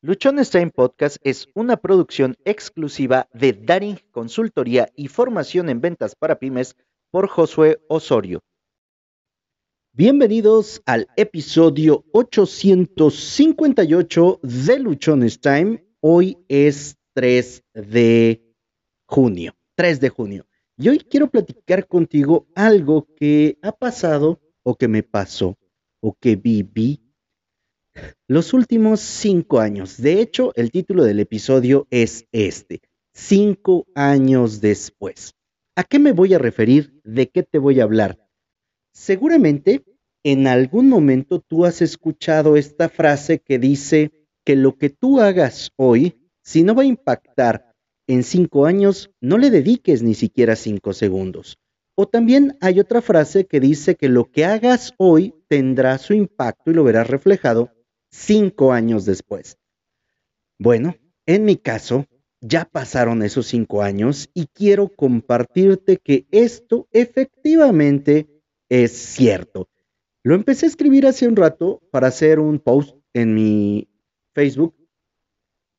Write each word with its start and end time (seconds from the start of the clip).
Luchones 0.00 0.50
Time 0.50 0.70
Podcast 0.70 1.16
es 1.24 1.48
una 1.54 1.76
producción 1.76 2.36
exclusiva 2.44 3.28
de 3.34 3.52
Daring 3.52 3.98
Consultoría 4.12 4.92
y 4.94 5.08
Formación 5.08 5.68
en 5.70 5.80
Ventas 5.80 6.14
para 6.14 6.38
Pymes 6.38 6.76
por 7.10 7.26
Josué 7.26 7.80
Osorio. 7.88 8.38
Bienvenidos 9.92 10.82
al 10.86 11.08
episodio 11.16 12.04
858 12.12 14.38
de 14.40 14.78
Luchones 14.78 15.40
Time. 15.40 15.84
Hoy 15.98 16.38
es 16.46 16.96
3 17.14 17.64
de 17.74 18.54
junio. 19.04 19.56
3 19.74 19.98
de 19.98 20.10
junio. 20.10 20.46
Y 20.76 20.90
hoy 20.90 21.00
quiero 21.00 21.28
platicar 21.28 21.88
contigo 21.88 22.46
algo 22.54 23.08
que 23.16 23.58
ha 23.62 23.72
pasado 23.72 24.40
o 24.62 24.76
que 24.76 24.86
me 24.86 25.02
pasó 25.02 25.58
o 25.98 26.16
que 26.16 26.36
viví 26.36 27.07
los 28.28 28.52
últimos 28.52 29.00
cinco 29.00 29.60
años. 29.60 30.00
De 30.00 30.20
hecho, 30.20 30.52
el 30.54 30.70
título 30.70 31.04
del 31.04 31.20
episodio 31.20 31.86
es 31.90 32.26
este, 32.32 32.80
cinco 33.12 33.86
años 33.94 34.60
después. 34.60 35.34
¿A 35.76 35.84
qué 35.84 35.98
me 35.98 36.12
voy 36.12 36.34
a 36.34 36.38
referir? 36.38 37.00
¿De 37.04 37.28
qué 37.28 37.42
te 37.42 37.58
voy 37.58 37.80
a 37.80 37.84
hablar? 37.84 38.18
Seguramente 38.92 39.84
en 40.24 40.46
algún 40.46 40.88
momento 40.88 41.40
tú 41.40 41.64
has 41.64 41.80
escuchado 41.80 42.56
esta 42.56 42.88
frase 42.88 43.38
que 43.38 43.58
dice 43.58 44.12
que 44.44 44.56
lo 44.56 44.76
que 44.76 44.90
tú 44.90 45.20
hagas 45.20 45.70
hoy, 45.76 46.18
si 46.42 46.64
no 46.64 46.74
va 46.74 46.82
a 46.82 46.86
impactar 46.86 47.72
en 48.06 48.22
cinco 48.22 48.66
años, 48.66 49.10
no 49.20 49.38
le 49.38 49.50
dediques 49.50 50.02
ni 50.02 50.14
siquiera 50.14 50.56
cinco 50.56 50.92
segundos. 50.92 51.58
O 51.94 52.06
también 52.06 52.56
hay 52.60 52.80
otra 52.80 53.02
frase 53.02 53.46
que 53.46 53.60
dice 53.60 53.94
que 53.94 54.08
lo 54.08 54.24
que 54.30 54.44
hagas 54.44 54.94
hoy 54.98 55.34
tendrá 55.48 55.98
su 55.98 56.14
impacto 56.14 56.70
y 56.70 56.74
lo 56.74 56.84
verás 56.84 57.08
reflejado 57.08 57.72
cinco 58.10 58.72
años 58.72 59.04
después. 59.04 59.58
Bueno, 60.58 60.96
en 61.26 61.44
mi 61.44 61.56
caso, 61.56 62.06
ya 62.40 62.64
pasaron 62.64 63.22
esos 63.22 63.46
cinco 63.46 63.82
años 63.82 64.30
y 64.34 64.46
quiero 64.46 64.88
compartirte 64.88 65.98
que 65.98 66.26
esto 66.30 66.88
efectivamente 66.92 68.28
es 68.68 68.92
cierto. 68.92 69.68
Lo 70.22 70.34
empecé 70.34 70.66
a 70.66 70.68
escribir 70.68 71.06
hace 71.06 71.26
un 71.26 71.36
rato 71.36 71.80
para 71.90 72.08
hacer 72.08 72.38
un 72.38 72.58
post 72.58 72.96
en 73.14 73.34
mi 73.34 73.88
Facebook, 74.34 74.74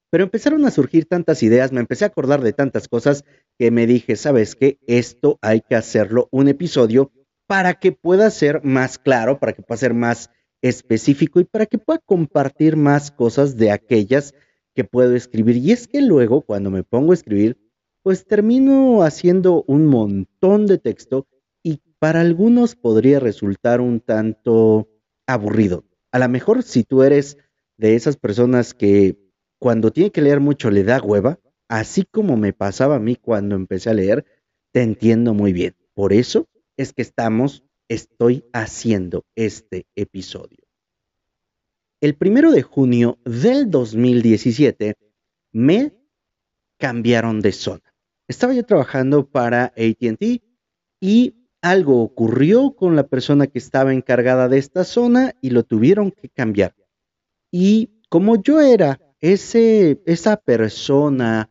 pero 0.10 0.24
empezaron 0.24 0.66
a 0.66 0.72
surgir 0.72 1.06
tantas 1.06 1.44
ideas, 1.44 1.72
me 1.72 1.82
empecé 1.82 2.04
a 2.04 2.08
acordar 2.08 2.42
de 2.42 2.54
tantas 2.54 2.88
cosas 2.88 3.26
que 3.58 3.70
me 3.70 3.86
dije, 3.86 4.16
¿sabes 4.16 4.56
qué? 4.56 4.80
Esto 4.88 5.38
hay 5.42 5.62
que 5.62 5.76
hacerlo 5.76 6.28
un 6.32 6.48
episodio 6.48 7.12
para 7.48 7.76
que 7.76 7.92
pueda 7.92 8.30
ser 8.32 8.64
más 8.64 8.98
claro, 8.98 9.40
para 9.40 9.54
que 9.54 9.62
pueda 9.62 9.78
ser 9.78 9.94
más 9.94 10.32
específico 10.62 11.40
y 11.40 11.46
para 11.46 11.66
que 11.66 11.78
pueda 11.78 12.00
compartir 12.00 12.76
más 12.76 13.12
cosas 13.12 13.58
de 13.58 13.72
aquellas 13.72 14.34
que 14.76 14.84
puedo 14.84 15.16
escribir. 15.16 15.58
Y 15.58 15.72
es 15.72 15.88
que 15.88 16.02
luego 16.02 16.42
cuando 16.42 16.72
me 16.72 16.84
pongo 16.84 17.12
a 17.12 17.16
escribir, 17.16 17.58
pues 18.04 18.26
termino 18.26 19.04
haciendo 19.04 19.64
un 19.68 19.86
montón 19.86 20.66
de 20.66 20.78
texto 20.78 21.28
y 21.64 21.82
para 22.00 22.22
algunos 22.22 22.76
podría 22.76 23.20
resultar 23.20 23.82
un 23.82 24.00
tanto 24.00 24.88
aburrido. 25.28 25.86
A 26.12 26.20
lo 26.20 26.30
mejor 26.30 26.64
si 26.64 26.84
tú 26.84 27.04
eres 27.04 27.38
de 27.78 27.96
esas 27.96 28.18
personas 28.18 28.74
que 28.74 29.18
cuando 29.60 29.92
tiene 29.92 30.12
que 30.12 30.22
leer 30.22 30.40
mucho 30.40 30.72
le 30.72 30.84
da 30.84 31.02
hueva, 31.02 31.40
así 31.68 32.04
como 32.04 32.38
me 32.38 32.54
pasaba 32.54 32.96
a 32.96 33.00
mí 33.00 33.16
cuando 33.16 33.56
empecé 33.56 33.90
a 33.90 33.94
leer, 33.94 34.26
te 34.72 34.82
entiendo 34.82 35.34
muy 35.34 35.54
bien. 35.54 35.76
Por 35.94 36.14
eso 36.14 36.48
es 36.78 36.94
que 36.94 37.02
estamos 37.02 37.64
estoy 37.90 38.46
haciendo 38.54 39.26
este 39.36 39.88
episodio. 39.96 40.60
El 42.00 42.16
primero 42.16 42.52
de 42.52 42.62
junio 42.62 43.20
del 43.26 43.70
2017 43.70 44.96
me 45.52 45.94
cambiaron 46.78 47.42
de 47.42 47.52
zona. 47.52 47.94
Estaba 48.30 48.54
yo 48.54 48.64
trabajando 48.64 49.28
para 49.28 49.66
ATT 49.76 50.42
y 51.02 51.36
algo 51.62 52.02
ocurrió 52.02 52.76
con 52.76 52.96
la 52.96 53.08
persona 53.08 53.48
que 53.48 53.60
estaba 53.60 53.94
encargada 53.94 54.48
de 54.48 54.60
esta 54.60 54.86
zona 54.86 55.36
y 55.42 55.50
lo 55.50 55.64
tuvieron 55.64 56.12
que 56.12 56.30
cambiar. 56.30 56.74
Y 57.52 58.02
como 58.08 58.42
yo 58.42 58.62
era 58.62 59.00
ese, 59.20 60.02
esa 60.06 60.38
persona 60.38 61.50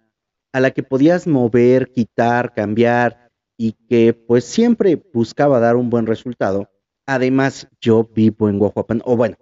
a 0.52 0.60
la 0.60 0.70
que 0.70 0.82
podías 0.82 1.26
mover, 1.26 1.90
quitar, 1.90 2.54
cambiar, 2.54 3.27
y 3.58 3.72
que 3.72 4.14
pues 4.14 4.44
siempre 4.44 5.02
buscaba 5.12 5.58
dar 5.58 5.76
un 5.76 5.91
buen 5.91 6.06
resultado. 6.06 6.70
Además, 7.06 7.69
yo 7.80 8.04
vivo 8.04 8.48
en 8.48 8.58
Guajuapan, 8.58 9.02
o 9.04 9.16
bueno, 9.16 9.36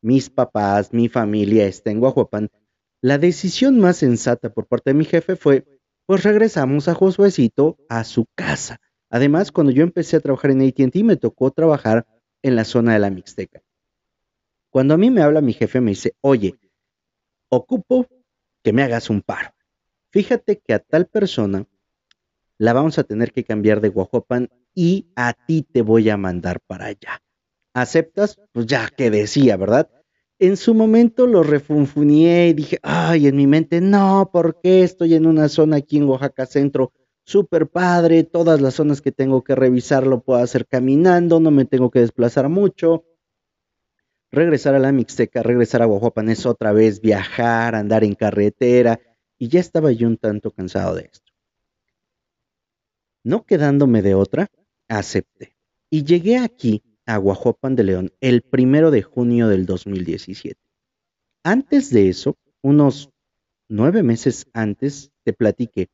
mis 0.00 0.30
papás, 0.30 0.92
mi 0.92 1.08
familia 1.08 1.66
está 1.66 1.90
en 1.90 2.00
Guajuapan. 2.00 2.48
La 3.02 3.18
decisión 3.18 3.78
más 3.78 3.98
sensata 3.98 4.48
por 4.48 4.66
parte 4.66 4.90
de 4.90 4.94
mi 4.94 5.04
jefe 5.04 5.36
fue, 5.36 5.64
pues 6.06 6.24
regresamos 6.24 6.88
a 6.88 6.94
Josuecito 6.94 7.76
a 7.88 8.04
su 8.04 8.26
casa. 8.34 8.80
Además, 9.10 9.52
cuando 9.52 9.72
yo 9.72 9.82
empecé 9.82 10.16
a 10.16 10.20
trabajar 10.20 10.50
en 10.50 10.62
ATT, 10.62 10.96
me 11.04 11.16
tocó 11.16 11.50
trabajar 11.50 12.06
en 12.42 12.56
la 12.56 12.64
zona 12.64 12.94
de 12.94 13.00
la 13.00 13.10
Mixteca. 13.10 13.60
Cuando 14.70 14.94
a 14.94 14.98
mí 14.98 15.10
me 15.10 15.22
habla 15.22 15.40
mi 15.40 15.52
jefe, 15.52 15.80
me 15.80 15.90
dice, 15.90 16.14
oye, 16.22 16.54
ocupo 17.50 18.06
que 18.62 18.72
me 18.72 18.82
hagas 18.82 19.10
un 19.10 19.20
paro. 19.20 19.50
Fíjate 20.10 20.58
que 20.58 20.72
a 20.72 20.78
tal 20.78 21.06
persona 21.06 21.66
la 22.58 22.72
vamos 22.72 22.98
a 22.98 23.04
tener 23.04 23.32
que 23.32 23.44
cambiar 23.44 23.80
de 23.80 23.88
Guajopan 23.88 24.48
y 24.74 25.06
a 25.16 25.32
ti 25.32 25.62
te 25.62 25.82
voy 25.82 26.10
a 26.10 26.16
mandar 26.16 26.60
para 26.66 26.86
allá. 26.86 27.22
¿Aceptas? 27.72 28.40
Pues 28.52 28.66
ya 28.66 28.88
que 28.88 29.10
decía, 29.10 29.56
¿verdad? 29.56 29.88
En 30.40 30.56
su 30.56 30.74
momento 30.74 31.26
lo 31.26 31.42
refunfuñé 31.42 32.48
y 32.48 32.52
dije, 32.52 32.78
ay, 32.82 33.26
en 33.26 33.36
mi 33.36 33.46
mente, 33.46 33.80
no, 33.80 34.30
¿por 34.32 34.60
qué 34.60 34.82
estoy 34.82 35.14
en 35.14 35.26
una 35.26 35.48
zona 35.48 35.76
aquí 35.76 35.96
en 35.98 36.08
Oaxaca 36.08 36.46
Centro? 36.46 36.92
Súper 37.24 37.68
padre, 37.68 38.24
todas 38.24 38.60
las 38.60 38.74
zonas 38.74 39.00
que 39.00 39.12
tengo 39.12 39.42
que 39.42 39.54
revisar 39.54 40.06
lo 40.06 40.20
puedo 40.20 40.40
hacer 40.40 40.66
caminando, 40.66 41.40
no 41.40 41.50
me 41.50 41.64
tengo 41.64 41.90
que 41.90 42.00
desplazar 42.00 42.48
mucho. 42.48 43.04
Regresar 44.30 44.74
a 44.74 44.78
la 44.78 44.92
Mixteca, 44.92 45.42
regresar 45.42 45.82
a 45.82 45.86
Guajuapan 45.86 46.28
es 46.30 46.46
otra 46.46 46.72
vez 46.72 47.00
viajar, 47.00 47.74
andar 47.74 48.04
en 48.04 48.14
carretera, 48.14 49.00
y 49.38 49.48
ya 49.48 49.60
estaba 49.60 49.92
yo 49.92 50.06
un 50.06 50.18
tanto 50.18 50.50
cansado 50.50 50.94
de 50.94 51.10
esto. 51.12 51.27
No 53.28 53.44
quedándome 53.44 54.00
de 54.00 54.14
otra, 54.14 54.50
acepté. 54.88 55.54
Y 55.90 56.04
llegué 56.04 56.38
aquí, 56.38 56.82
a 57.04 57.18
Guajuapan 57.18 57.76
de 57.76 57.84
León, 57.84 58.12
el 58.22 58.40
primero 58.40 58.90
de 58.90 59.02
junio 59.02 59.48
del 59.48 59.66
2017. 59.66 60.58
Antes 61.42 61.90
de 61.90 62.08
eso, 62.08 62.38
unos 62.62 63.10
nueve 63.68 64.02
meses 64.02 64.46
antes, 64.54 65.10
te 65.24 65.34
platiqué, 65.34 65.90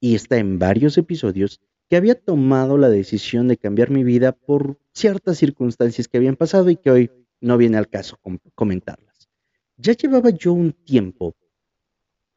y 0.00 0.16
está 0.16 0.38
en 0.38 0.58
varios 0.58 0.98
episodios, 0.98 1.60
que 1.88 1.94
había 1.94 2.16
tomado 2.16 2.76
la 2.76 2.88
decisión 2.88 3.46
de 3.46 3.56
cambiar 3.56 3.90
mi 3.90 4.02
vida 4.02 4.32
por 4.32 4.76
ciertas 4.92 5.38
circunstancias 5.38 6.08
que 6.08 6.16
habían 6.16 6.34
pasado 6.34 6.70
y 6.70 6.76
que 6.76 6.90
hoy 6.90 7.10
no 7.40 7.56
viene 7.56 7.76
al 7.76 7.88
caso 7.88 8.18
comentarlas. 8.56 9.28
Ya 9.76 9.92
llevaba 9.92 10.30
yo 10.30 10.52
un 10.52 10.72
tiempo 10.72 11.36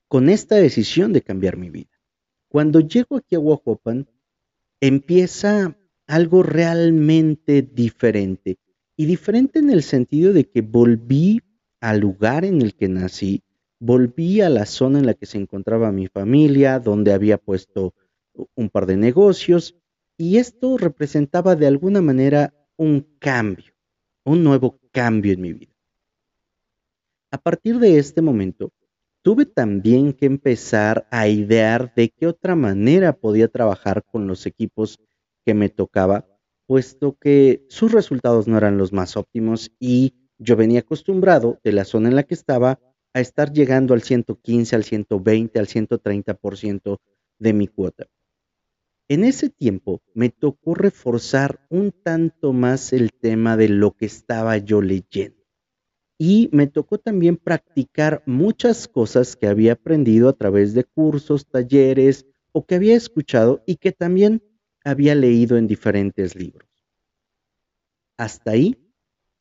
con 0.07 0.29
esta 0.29 0.57
decisión 0.57 1.11
de 1.11 1.23
cambiar 1.23 1.57
mi 1.57 1.71
vida. 1.71 1.89
Cuando 2.49 2.81
llego 2.81 3.17
aquí 3.17 3.33
a 3.33 3.39
Guajuapan, 3.39 4.07
empieza 4.81 5.77
algo 6.07 6.43
realmente 6.43 7.61
diferente. 7.61 8.57
Y 8.95 9.05
diferente 9.05 9.59
en 9.59 9.69
el 9.69 9.83
sentido 9.83 10.33
de 10.33 10.49
que 10.49 10.61
volví 10.61 11.41
al 11.79 11.99
lugar 11.99 12.45
en 12.45 12.61
el 12.61 12.73
que 12.75 12.87
nací, 12.87 13.43
volví 13.79 14.41
a 14.41 14.49
la 14.49 14.65
zona 14.65 14.99
en 14.99 15.05
la 15.05 15.13
que 15.13 15.27
se 15.27 15.37
encontraba 15.37 15.91
mi 15.91 16.07
familia, 16.07 16.79
donde 16.79 17.13
había 17.13 17.37
puesto 17.37 17.93
un 18.55 18.69
par 18.69 18.85
de 18.85 18.97
negocios, 18.97 19.75
y 20.17 20.37
esto 20.37 20.77
representaba 20.77 21.55
de 21.55 21.67
alguna 21.67 22.01
manera 22.01 22.53
un 22.75 23.05
cambio, 23.19 23.73
un 24.23 24.43
nuevo 24.43 24.79
cambio 24.91 25.33
en 25.33 25.41
mi 25.41 25.53
vida. 25.53 25.73
A 27.29 27.37
partir 27.37 27.77
de 27.77 27.99
este 27.99 28.21
momento, 28.21 28.71
tuve 29.27 29.45
también 29.45 30.13
que 30.13 30.25
empezar 30.25 31.05
a 31.11 31.27
idear 31.27 31.93
de 31.95 32.07
qué 32.07 32.27
otra 32.27 32.55
manera 32.55 33.11
podía 33.11 33.49
trabajar 33.49 34.05
con 34.05 34.25
los 34.25 34.45
equipos 34.45 35.01
que 35.45 35.53
me 35.53 35.67
tocaba, 35.67 36.25
puesto 36.65 37.17
que 37.19 37.65
sus 37.67 37.91
resultados 37.91 38.47
no 38.47 38.55
eran 38.57 38.77
los 38.77 38.93
más 38.93 39.17
óptimos 39.17 39.69
y 39.81 40.13
yo 40.37 40.55
venía 40.55 40.79
acostumbrado 40.79 41.59
de 41.61 41.73
la 41.73 41.83
zona 41.83 42.07
en 42.07 42.15
la 42.15 42.23
que 42.23 42.35
estaba 42.35 42.79
a 43.13 43.19
estar 43.19 43.51
llegando 43.51 43.93
al 43.93 44.01
115, 44.01 44.77
al 44.77 44.85
120, 44.85 45.59
al 45.59 45.67
130% 45.67 46.97
de 47.37 47.51
mi 47.51 47.67
cuota. 47.67 48.07
En 49.09 49.25
ese 49.25 49.49
tiempo 49.49 50.01
me 50.13 50.29
tocó 50.29 50.73
reforzar 50.73 51.67
un 51.69 51.91
tanto 51.91 52.53
más 52.53 52.93
el 52.93 53.11
tema 53.11 53.57
de 53.57 53.67
lo 53.67 53.91
que 53.91 54.05
estaba 54.05 54.55
yo 54.55 54.81
leyendo 54.81 55.36
y 56.17 56.49
me 56.51 56.67
tocó 56.67 56.97
también 56.97 57.37
practicar 57.37 58.23
muchas 58.25 58.87
cosas 58.87 59.35
que 59.35 59.47
había 59.47 59.73
aprendido 59.73 60.29
a 60.29 60.33
través 60.33 60.73
de 60.73 60.83
cursos, 60.83 61.45
talleres 61.47 62.25
o 62.51 62.65
que 62.65 62.75
había 62.75 62.95
escuchado 62.95 63.63
y 63.65 63.75
que 63.77 63.91
también 63.91 64.41
había 64.83 65.15
leído 65.15 65.57
en 65.57 65.67
diferentes 65.67 66.35
libros. 66.35 66.67
Hasta 68.17 68.51
ahí, 68.51 68.77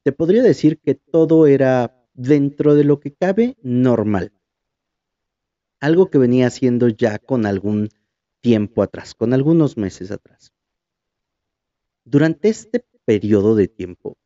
te 0.02 0.12
podría 0.12 0.42
decir 0.42 0.78
que 0.78 0.94
todo 0.94 1.46
era 1.46 2.06
dentro 2.14 2.74
de 2.74 2.84
lo 2.84 3.00
que 3.00 3.12
cabe 3.12 3.56
normal. 3.62 4.32
algo 5.80 6.10
que 6.10 6.18
venía 6.18 6.46
haciendo 6.46 6.88
ya 6.88 7.18
con 7.18 7.46
algún 7.46 7.88
tiempo 8.40 8.82
atrás, 8.82 9.14
con 9.14 9.32
algunos 9.32 9.76
meses 9.76 10.10
atrás. 10.10 10.52
Durante 12.04 12.48
este 12.48 12.84
periodo 13.04 13.54
de 13.54 13.68
tiempo, 13.68 14.16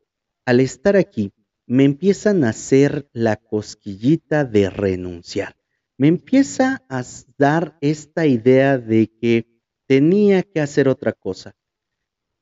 al 0.45 0.59
estar 0.59 0.95
aquí, 0.95 1.33
me 1.71 1.85
empieza 1.85 2.31
a 2.31 2.33
nacer 2.33 3.07
la 3.13 3.37
cosquillita 3.37 4.43
de 4.43 4.69
renunciar. 4.69 5.55
Me 5.97 6.09
empieza 6.09 6.83
a 6.89 7.01
dar 7.37 7.77
esta 7.79 8.27
idea 8.27 8.77
de 8.77 9.07
que 9.07 9.47
tenía 9.87 10.43
que 10.43 10.59
hacer 10.59 10.89
otra 10.89 11.13
cosa, 11.13 11.55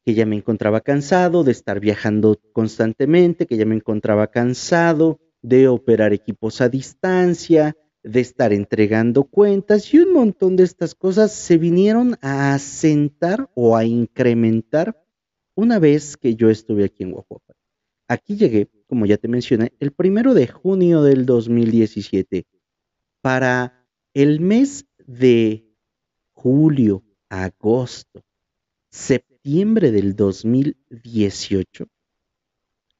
que 0.03 0.15
ya 0.15 0.25
me 0.25 0.35
encontraba 0.35 0.81
cansado 0.81 1.43
de 1.43 1.51
estar 1.51 1.79
viajando 1.79 2.41
constantemente, 2.53 3.45
que 3.45 3.55
ya 3.55 3.67
me 3.67 3.75
encontraba 3.75 4.31
cansado 4.31 5.19
de 5.43 5.67
operar 5.67 6.11
equipos 6.11 6.59
a 6.59 6.67
distancia, 6.67 7.77
de 8.01 8.21
estar 8.21 8.51
entregando 8.51 9.25
cuentas 9.25 9.93
y 9.93 9.99
un 9.99 10.11
montón 10.11 10.55
de 10.55 10.63
estas 10.63 10.95
cosas 10.95 11.31
se 11.33 11.59
vinieron 11.59 12.17
a 12.21 12.55
asentar 12.55 13.47
o 13.53 13.77
a 13.77 13.85
incrementar 13.85 14.99
una 15.53 15.77
vez 15.77 16.17
que 16.17 16.33
yo 16.33 16.49
estuve 16.49 16.85
aquí 16.85 17.03
en 17.03 17.13
Oaxaca. 17.13 17.53
Aquí 18.07 18.35
llegué, 18.35 18.71
como 18.89 19.05
ya 19.05 19.17
te 19.17 19.27
mencioné, 19.27 19.71
el 19.79 19.91
primero 19.91 20.33
de 20.33 20.47
junio 20.47 21.03
del 21.03 21.27
2017. 21.27 22.47
Para 23.21 23.85
el 24.15 24.39
mes 24.39 24.87
de 25.05 25.63
julio, 26.33 27.03
agosto, 27.29 28.23
septiembre 28.89 29.91
del 29.91 30.15
2018, 30.15 31.87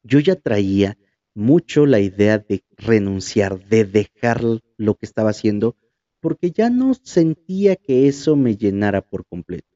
yo 0.03 0.19
ya 0.19 0.35
traía 0.35 0.95
mucho 1.33 1.87
la 1.87 1.99
idea 1.99 2.37
de 2.37 2.63
renunciar, 2.77 3.67
de 3.67 3.85
dejar 3.85 4.43
lo 4.77 4.93
que 4.93 5.07
estaba 5.07 5.31
haciendo, 5.31 5.75
porque 6.19 6.51
ya 6.51 6.69
no 6.69 6.93
sentía 6.93 7.75
que 7.75 8.07
eso 8.07 8.35
me 8.35 8.57
llenara 8.57 9.01
por 9.01 9.25
completo. 9.25 9.75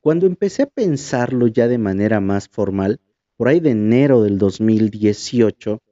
Cuando 0.00 0.26
empecé 0.26 0.62
a 0.62 0.70
pensarlo 0.70 1.48
ya 1.48 1.66
de 1.66 1.78
manera 1.78 2.20
más 2.20 2.48
formal, 2.48 3.00
por 3.40 3.48
ahí 3.48 3.58
de 3.58 3.70
enero 3.70 4.22
del 4.22 4.36
2018, 4.36 5.82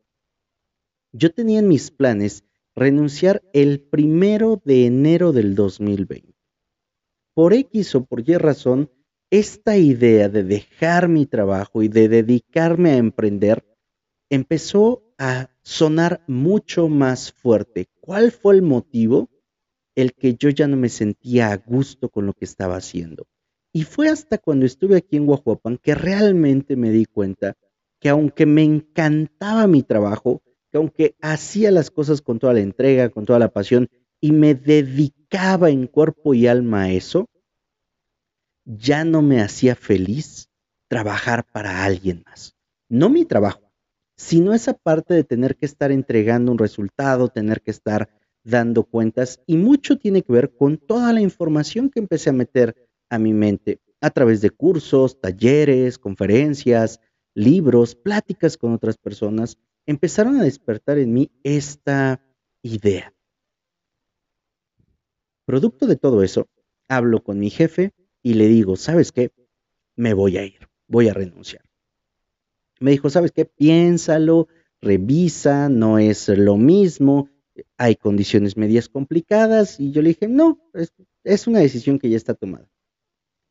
yo 1.13 1.33
tenía 1.33 1.61
en 1.61 1.69
mis 1.69 1.91
planes 1.91 2.45
renunciar 2.77 3.41
el 3.55 3.81
primero 3.81 4.61
de 4.67 4.85
enero 4.85 5.33
del 5.33 5.55
2020. 5.55 6.35
Por 7.33 7.55
X 7.55 7.95
o 7.95 8.05
por 8.05 8.21
Y 8.29 8.37
razón, 8.37 8.91
esta 9.31 9.79
idea 9.79 10.29
de 10.29 10.45
dejar 10.45 11.09
mi 11.09 11.25
trabajo 11.25 11.83
y 11.83 11.89
de 11.89 12.11
dedicarme 12.11 12.91
a 12.91 12.97
emprender 12.99 13.65
empezó 14.29 15.11
a 15.17 15.49
sonar 15.63 16.23
mucho 16.27 16.91
más 16.91 17.33
fuerte. 17.33 17.89
¿Cuál 17.99 18.31
fue 18.31 18.57
el 18.57 18.63
motivo? 18.63 19.31
El 19.95 20.13
que 20.13 20.35
yo 20.35 20.51
ya 20.51 20.69
no 20.69 20.77
me 20.77 20.91
sentía 20.91 21.51
a 21.53 21.57
gusto 21.57 22.11
con 22.11 22.27
lo 22.27 22.35
que 22.35 22.45
estaba 22.45 22.77
haciendo. 22.77 23.27
Y 23.73 23.85
fue 23.85 24.09
hasta 24.09 24.39
cuando 24.39 24.67
estuve 24.67 24.97
aquí 24.97 25.17
en 25.17 25.27
Guajuapan 25.27 25.79
que 25.79 25.95
realmente 25.95 26.77
me 26.77 26.91
di 26.91 27.05
cuenta 27.05 27.57
que 28.01 28.09
aunque 28.09 28.47
me 28.47 28.63
encantaba 28.63 29.67
mi 29.67 29.83
trabajo, 29.83 30.43
que 30.71 30.79
aunque 30.79 31.17
hacía 31.21 31.71
las 31.71 31.91
cosas 31.91 32.23
con 32.23 32.39
toda 32.39 32.55
la 32.55 32.61
entrega, 32.61 33.11
con 33.11 33.25
toda 33.25 33.39
la 33.39 33.53
pasión 33.53 33.89
y 34.21 34.33
me 34.33 34.55
dedicaba 34.55 35.71
en 35.71 35.87
cuerpo 35.87 36.35
y 36.35 36.47
alma 36.47 36.83
a 36.83 36.93
eso, 36.93 37.29
ya 38.65 39.05
no 39.05 39.23
me 39.23 39.41
hacía 39.41 39.75
feliz 39.75 40.51
trabajar 40.89 41.47
para 41.51 41.85
alguien 41.85 42.23
más. 42.27 42.55
No 42.89 43.09
mi 43.09 43.25
trabajo, 43.25 43.73
sino 44.17 44.55
esa 44.55 44.75
parte 44.75 45.15
de 45.15 45.25
tener 45.25 45.57
que 45.57 45.67
estar 45.67 45.93
entregando 45.93 46.53
un 46.53 46.59
resultado, 46.59 47.29
tener 47.29 47.63
que 47.63 47.71
estar 47.71 48.09
dando 48.45 48.85
cuentas 48.85 49.41
y 49.47 49.57
mucho 49.57 49.99
tiene 49.99 50.23
que 50.23 50.33
ver 50.33 50.55
con 50.55 50.79
toda 50.79 51.13
la 51.13 51.21
información 51.21 51.91
que 51.91 52.01
empecé 52.01 52.31
a 52.31 52.35
meter 52.35 52.88
a 53.11 53.19
mi 53.19 53.33
mente 53.33 53.81
a 54.01 54.11
través 54.11 54.41
de 54.41 54.51
cursos, 54.51 55.21
talleres, 55.21 55.99
conferencias, 55.99 57.01
libros, 57.35 57.95
pláticas 57.95 58.57
con 58.57 58.73
otras 58.73 58.97
personas, 58.97 59.59
empezaron 59.87 60.37
a 60.37 60.45
despertar 60.45 60.99
en 60.99 61.13
mí 61.13 61.31
esta 61.43 62.21
idea. 62.63 63.13
Producto 65.45 65.87
de 65.87 65.97
todo 65.97 66.23
eso, 66.23 66.49
hablo 66.89 67.25
con 67.25 67.39
mi 67.39 67.51
jefe 67.51 67.93
y 68.23 68.35
le 68.35 68.47
digo, 68.47 68.77
¿sabes 68.77 69.11
qué? 69.11 69.33
Me 69.97 70.15
voy 70.15 70.37
a 70.37 70.45
ir, 70.45 70.69
voy 70.87 71.09
a 71.09 71.15
renunciar 71.15 71.69
me 72.81 72.91
dijo, 72.93 73.11
¿sabes 73.11 73.33
qué? 73.33 73.45
Piénsalo, 73.45 74.49
revisa, 74.81 75.69
no 75.69 75.99
es 75.99 76.29
lo 76.29 76.57
mismo, 76.57 77.29
hay 77.77 77.97
condiciones 77.97 78.57
medias 78.57 78.89
complicadas 78.89 79.81
y 79.81 79.91
yo 79.91 80.03
le 80.03 80.11
dije, 80.11 80.29
no, 80.29 80.61
es, 81.25 81.47
una 81.47 81.59
decisión 81.61 81.99
que 81.99 82.09
ya 82.09 82.17
está 82.17 82.35
tomada. 82.35 82.69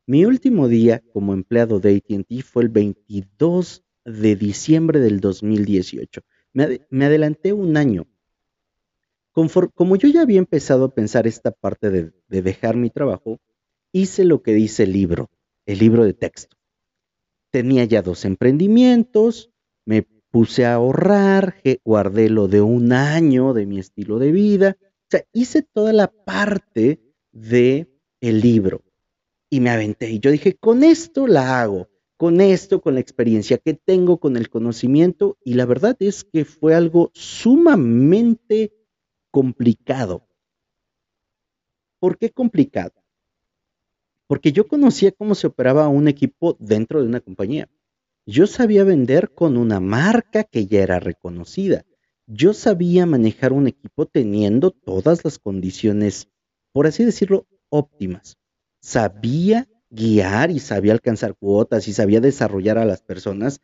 Mi 0.07 0.25
último 0.25 0.67
día 0.67 1.03
como 1.13 1.33
empleado 1.33 1.79
de 1.79 1.97
ATT 1.97 2.43
fue 2.43 2.63
el 2.63 2.69
22 2.69 3.83
de 4.05 4.35
diciembre 4.35 4.99
del 4.99 5.19
2018. 5.19 6.21
Me, 6.53 7.05
adelanté 7.05 7.53
un 7.53 7.77
año. 7.77 8.07
como 9.31 9.95
yo 9.97 10.07
ya 10.07 10.21
había 10.23 10.39
empezado 10.39 10.85
a 10.85 10.95
pensar 10.95 11.27
esta 11.27 11.51
parte 11.51 11.91
de 11.91 12.41
dejar 12.41 12.75
mi 12.75 12.89
trabajo, 12.89 13.39
hice 13.91 14.23
lo 14.25 14.41
que 14.41 14.53
dice 14.53 14.83
el 14.83 14.93
libro, 14.93 15.29
el 15.67 15.77
libro 15.77 16.03
de 16.03 16.13
texto 16.13 16.57
tenía 17.51 17.85
ya 17.85 18.01
dos 18.01 18.25
emprendimientos, 18.25 19.49
me 19.85 20.03
puse 20.03 20.65
a 20.65 20.75
ahorrar, 20.75 21.55
guardé 21.83 22.29
lo 22.29 22.47
de 22.47 22.61
un 22.61 22.91
año 22.93 23.53
de 23.53 23.65
mi 23.65 23.79
estilo 23.79 24.19
de 24.19 24.31
vida, 24.31 24.77
o 24.79 25.07
sea, 25.09 25.23
hice 25.33 25.63
toda 25.63 25.93
la 25.93 26.07
parte 26.07 26.99
de 27.31 27.87
el 28.21 28.41
libro 28.41 28.83
y 29.49 29.59
me 29.59 29.69
aventé 29.69 30.09
y 30.11 30.19
yo 30.19 30.31
dije, 30.31 30.55
con 30.57 30.83
esto 30.83 31.27
la 31.27 31.61
hago, 31.61 31.89
con 32.17 32.41
esto, 32.41 32.81
con 32.81 32.95
la 32.95 32.99
experiencia 32.99 33.57
que 33.57 33.73
tengo, 33.73 34.19
con 34.19 34.37
el 34.37 34.49
conocimiento 34.49 35.37
y 35.43 35.53
la 35.53 35.65
verdad 35.65 35.95
es 35.99 36.23
que 36.23 36.45
fue 36.45 36.75
algo 36.75 37.11
sumamente 37.13 38.73
complicado. 39.31 40.27
¿Por 41.99 42.17
qué 42.17 42.31
complicado? 42.31 42.93
porque 44.27 44.51
yo 44.51 44.67
conocía 44.67 45.11
cómo 45.13 45.35
se 45.35 45.47
operaba 45.47 45.87
un 45.87 46.07
equipo 46.07 46.57
dentro 46.59 47.01
de 47.01 47.07
una 47.07 47.21
compañía. 47.21 47.69
Yo 48.25 48.45
sabía 48.45 48.83
vender 48.83 49.33
con 49.33 49.55
una 49.55 49.79
marca 49.79 50.43
que 50.43 50.67
ya 50.67 50.83
era 50.83 50.99
reconocida. 50.99 51.85
Yo 52.27 52.53
sabía 52.53 53.05
manejar 53.05 53.53
un 53.53 53.67
equipo 53.67 54.05
teniendo 54.05 54.71
todas 54.71 55.23
las 55.23 55.39
condiciones, 55.39 56.29
por 56.73 56.87
así 56.87 57.05
decirlo, 57.05 57.47
óptimas. 57.69 58.37
Sabía 58.87 59.67
guiar 59.89 60.49
y 60.49 60.59
sabía 60.59 60.93
alcanzar 60.93 61.35
cuotas 61.35 61.89
y 61.89 61.91
sabía 61.91 62.21
desarrollar 62.21 62.77
a 62.77 62.85
las 62.85 63.01
personas 63.01 63.59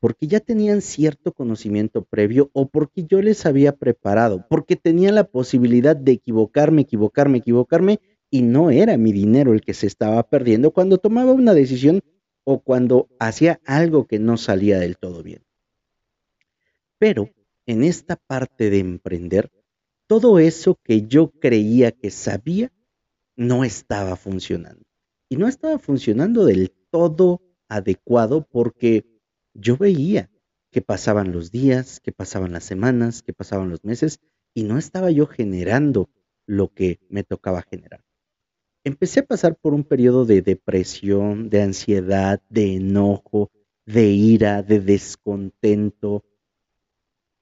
porque 0.00 0.26
ya 0.26 0.40
tenían 0.40 0.82
cierto 0.82 1.32
conocimiento 1.32 2.02
previo 2.02 2.50
o 2.52 2.68
porque 2.68 3.04
yo 3.04 3.22
les 3.22 3.46
había 3.46 3.76
preparado, 3.76 4.44
porque 4.50 4.74
tenía 4.74 5.12
la 5.12 5.22
posibilidad 5.22 5.94
de 5.94 6.10
equivocarme, 6.10 6.82
equivocarme, 6.82 7.38
equivocarme 7.38 8.00
y 8.28 8.42
no 8.42 8.72
era 8.72 8.96
mi 8.96 9.12
dinero 9.12 9.52
el 9.52 9.60
que 9.60 9.72
se 9.72 9.86
estaba 9.86 10.20
perdiendo 10.24 10.72
cuando 10.72 10.98
tomaba 10.98 11.30
una 11.30 11.54
decisión 11.54 12.00
o 12.42 12.58
cuando 12.58 13.06
hacía 13.20 13.60
algo 13.66 14.08
que 14.08 14.18
no 14.18 14.36
salía 14.36 14.80
del 14.80 14.98
todo 14.98 15.22
bien. 15.22 15.44
Pero 16.98 17.30
en 17.66 17.84
esta 17.84 18.16
parte 18.16 18.68
de 18.70 18.80
emprender, 18.80 19.48
todo 20.08 20.40
eso 20.40 20.76
que 20.82 21.06
yo 21.06 21.30
creía 21.30 21.92
que 21.92 22.10
sabía 22.10 22.72
no 23.36 23.64
estaba 23.64 24.16
funcionando. 24.16 24.84
Y 25.28 25.36
no 25.36 25.48
estaba 25.48 25.78
funcionando 25.78 26.44
del 26.44 26.72
todo 26.90 27.42
adecuado 27.68 28.46
porque 28.48 29.04
yo 29.54 29.76
veía 29.76 30.30
que 30.70 30.82
pasaban 30.82 31.32
los 31.32 31.50
días, 31.50 32.00
que 32.00 32.12
pasaban 32.12 32.52
las 32.52 32.64
semanas, 32.64 33.22
que 33.22 33.32
pasaban 33.32 33.70
los 33.70 33.84
meses 33.84 34.20
y 34.54 34.64
no 34.64 34.78
estaba 34.78 35.10
yo 35.10 35.26
generando 35.26 36.10
lo 36.46 36.72
que 36.72 37.00
me 37.08 37.24
tocaba 37.24 37.62
generar 37.62 38.06
empecé 38.86 39.18
a 39.18 39.26
pasar 39.26 39.56
por 39.56 39.74
un 39.74 39.82
periodo 39.82 40.24
de 40.24 40.42
depresión, 40.42 41.50
de 41.50 41.60
ansiedad, 41.60 42.40
de 42.48 42.76
enojo, 42.76 43.50
de 43.84 44.10
ira, 44.10 44.62
de 44.62 44.78
descontento. 44.78 46.24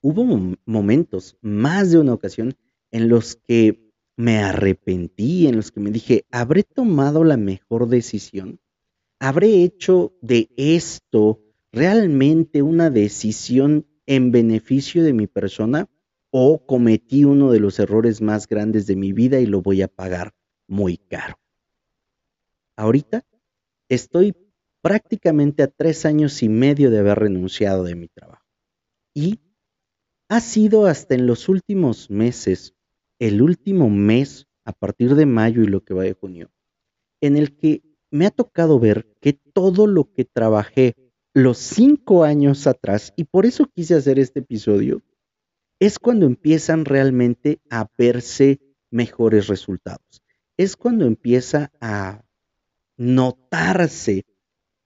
Hubo 0.01 0.25
momentos, 0.65 1.37
más 1.43 1.91
de 1.91 1.99
una 1.99 2.15
ocasión, 2.15 2.55
en 2.91 3.11
los 3.11 3.37
que 3.37 3.84
me 4.16 4.38
arrepentí, 4.38 5.47
en 5.47 5.56
los 5.56 5.73
que 5.73 5.80
me 5.80 5.90
dije, 5.90 6.25
¿habré 6.30 6.62
tomado 6.62 7.25
la 7.25 7.37
mejor 7.37 7.88
decisión? 7.88 8.61
¿Habré 9.18 9.62
hecho 9.62 10.16
de 10.21 10.50
esto 10.56 11.40
realmente 11.73 12.62
una 12.62 12.90
decisión 12.90 13.87
en 14.06 14.30
beneficio 14.30 15.02
de 15.02 15.12
mi 15.12 15.26
persona? 15.26 15.88
¿O 16.30 16.66
cometí 16.66 17.25
uno 17.25 17.50
de 17.50 17.61
los 17.61 17.78
errores 17.78 18.21
más 18.21 18.49
grandes 18.49 18.87
de 18.87 18.97
mi 18.97 19.12
vida 19.12 19.40
y 19.40 19.47
lo 19.47 19.62
voy 19.62 19.83
a 19.83 19.88
pagar? 19.88 20.35
muy 20.66 20.97
caro. 20.97 21.38
Ahorita 22.76 23.25
estoy 23.88 24.35
prácticamente 24.80 25.62
a 25.62 25.68
tres 25.68 26.04
años 26.04 26.42
y 26.42 26.49
medio 26.49 26.90
de 26.90 26.99
haber 26.99 27.18
renunciado 27.18 27.85
de 27.85 27.94
mi 27.94 28.09
trabajo. 28.09 28.44
Y 29.14 29.40
ha 30.28 30.40
sido 30.40 30.87
hasta 30.87 31.14
en 31.14 31.26
los 31.26 31.49
últimos 31.49 32.11
meses, 32.11 32.75
el 33.26 33.40
último 33.40 33.88
mes 33.88 34.47
a 34.66 34.73
partir 34.73 35.14
de 35.14 35.25
mayo 35.25 35.62
y 35.62 35.66
lo 35.66 35.83
que 35.83 35.95
va 35.95 36.02
de 36.02 36.12
junio, 36.12 36.50
en 37.23 37.38
el 37.38 37.57
que 37.57 37.83
me 38.11 38.26
ha 38.26 38.31
tocado 38.31 38.78
ver 38.78 39.07
que 39.23 39.33
todo 39.33 39.87
lo 39.87 40.12
que 40.12 40.26
trabajé 40.26 40.95
los 41.33 41.57
cinco 41.57 42.25
años 42.25 42.66
atrás, 42.66 43.14
y 43.16 43.25
por 43.25 43.47
eso 43.47 43.66
quise 43.75 43.95
hacer 43.95 44.19
este 44.19 44.40
episodio, 44.40 45.02
es 45.81 45.99
cuando 45.99 46.26
empiezan 46.26 46.85
realmente 46.85 47.61
a 47.71 47.88
verse 47.97 48.61
mejores 48.90 49.47
resultados. 49.47 50.23
Es 50.59 50.76
cuando 50.76 51.07
empieza 51.07 51.73
a 51.81 52.25
notarse 52.99 54.26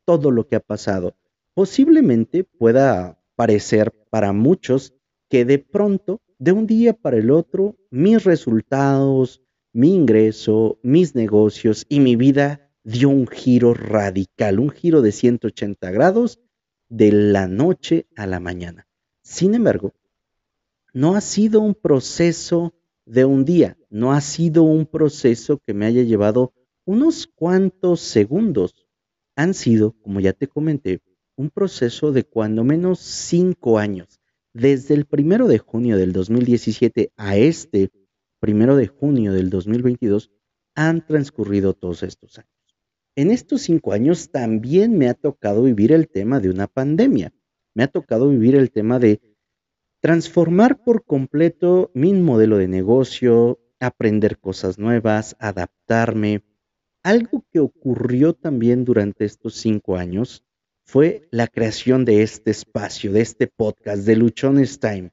todo 0.04 0.30
lo 0.30 0.47
que 0.47 0.57
ha 0.57 0.61
pasado. 0.61 1.16
Posiblemente 1.54 2.45
pueda 2.45 3.21
parecer 3.35 3.92
para 4.11 4.33
muchos 4.33 4.95
que 5.28 5.45
de 5.45 5.59
pronto, 5.59 6.23
de 6.38 6.52
un 6.52 6.66
día 6.66 6.92
para 6.92 7.16
el 7.16 7.30
otro, 7.30 7.76
mis 7.90 8.25
resultados, 8.25 9.42
mi 9.73 9.95
ingreso, 9.95 10.78
mis 10.83 11.14
negocios 11.14 11.85
y 11.88 12.00
mi 12.00 12.16
vida 12.16 12.71
dio 12.85 13.09
un 13.09 13.26
giro 13.26 13.75
radical, 13.75 14.61
un 14.61 14.71
giro 14.71 15.02
de 15.02 15.12
180 15.12 15.90
grados 15.90 16.40
de 16.88 17.12
la 17.12 17.49
noche 17.49 18.07
a 18.16 18.26
la 18.26 18.40
mañana. 18.40 18.87
Sin 19.23 19.54
embargo, 19.54 19.95
no 20.95 21.16
ha 21.16 21.21
sido 21.21 21.61
un 21.61 21.75
proceso 21.75 22.75
de 23.04 23.25
un 23.25 23.45
día, 23.45 23.76
no 23.90 24.12
ha 24.12 24.21
sido 24.21 24.62
un 24.62 24.87
proceso 24.87 25.59
que 25.59 25.75
me 25.75 25.87
haya 25.87 26.02
llevado 26.02 26.52
unos 26.85 27.26
cuantos 27.26 28.00
segundos. 28.00 28.87
Han 29.37 29.54
sido, 29.54 29.92
como 30.00 30.21
ya 30.21 30.33
te 30.33 30.49
comenté, 30.49 31.02
un 31.37 31.50
proceso 31.50 32.11
de 32.11 32.25
cuando 32.25 32.64
menos 32.64 33.00
cinco 33.00 33.78
años. 33.78 34.21
Desde 34.55 34.95
el 34.95 35.05
primero 35.05 35.47
de 35.47 35.59
junio 35.59 35.97
del 35.97 36.12
2017 36.12 37.12
a 37.17 37.37
este 37.37 37.90
primero 38.40 38.76
de 38.76 38.87
junio 38.87 39.33
del 39.33 39.50
2022 39.50 40.31
han 40.75 41.05
transcurrido 41.07 41.75
todos 41.75 42.02
estos 42.02 42.38
años. 42.38 42.50
En 43.14 43.31
estos 43.31 43.62
cinco 43.62 43.93
años 43.93 44.31
también 44.31 44.97
me 44.97 45.09
ha 45.09 45.14
tocado 45.14 45.64
vivir 45.64 45.93
el 45.93 46.09
tema 46.09 46.40
de 46.40 46.50
una 46.50 46.67
pandemia. 46.67 47.35
Me 47.75 47.83
ha 47.83 47.88
tocado 47.88 48.28
vivir 48.28 48.55
el 48.55 48.71
tema 48.71 48.99
de 48.99 49.21
transformar 50.00 50.83
por 50.83 51.05
completo 51.05 51.90
mi 51.95 52.12
modelo 52.14 52.57
de 52.57 52.69
negocio, 52.69 53.61
aprender 53.81 54.38
cosas 54.38 54.78
nuevas, 54.78 55.37
adaptarme. 55.40 56.43
Algo 57.02 57.45
que 57.50 57.61
ocurrió 57.61 58.33
también 58.33 58.85
durante 58.85 59.25
estos 59.25 59.57
cinco 59.57 59.97
años 59.97 60.45
fue 60.88 61.28
la 61.30 61.49
creación 61.49 62.07
de 62.07 62.23
este 62.23 62.50
espacio, 62.50 63.12
de 63.12 63.21
este 63.21 63.47
podcast, 63.47 64.07
de 64.07 64.16
Luchones 64.16 64.80
Time. 64.80 65.11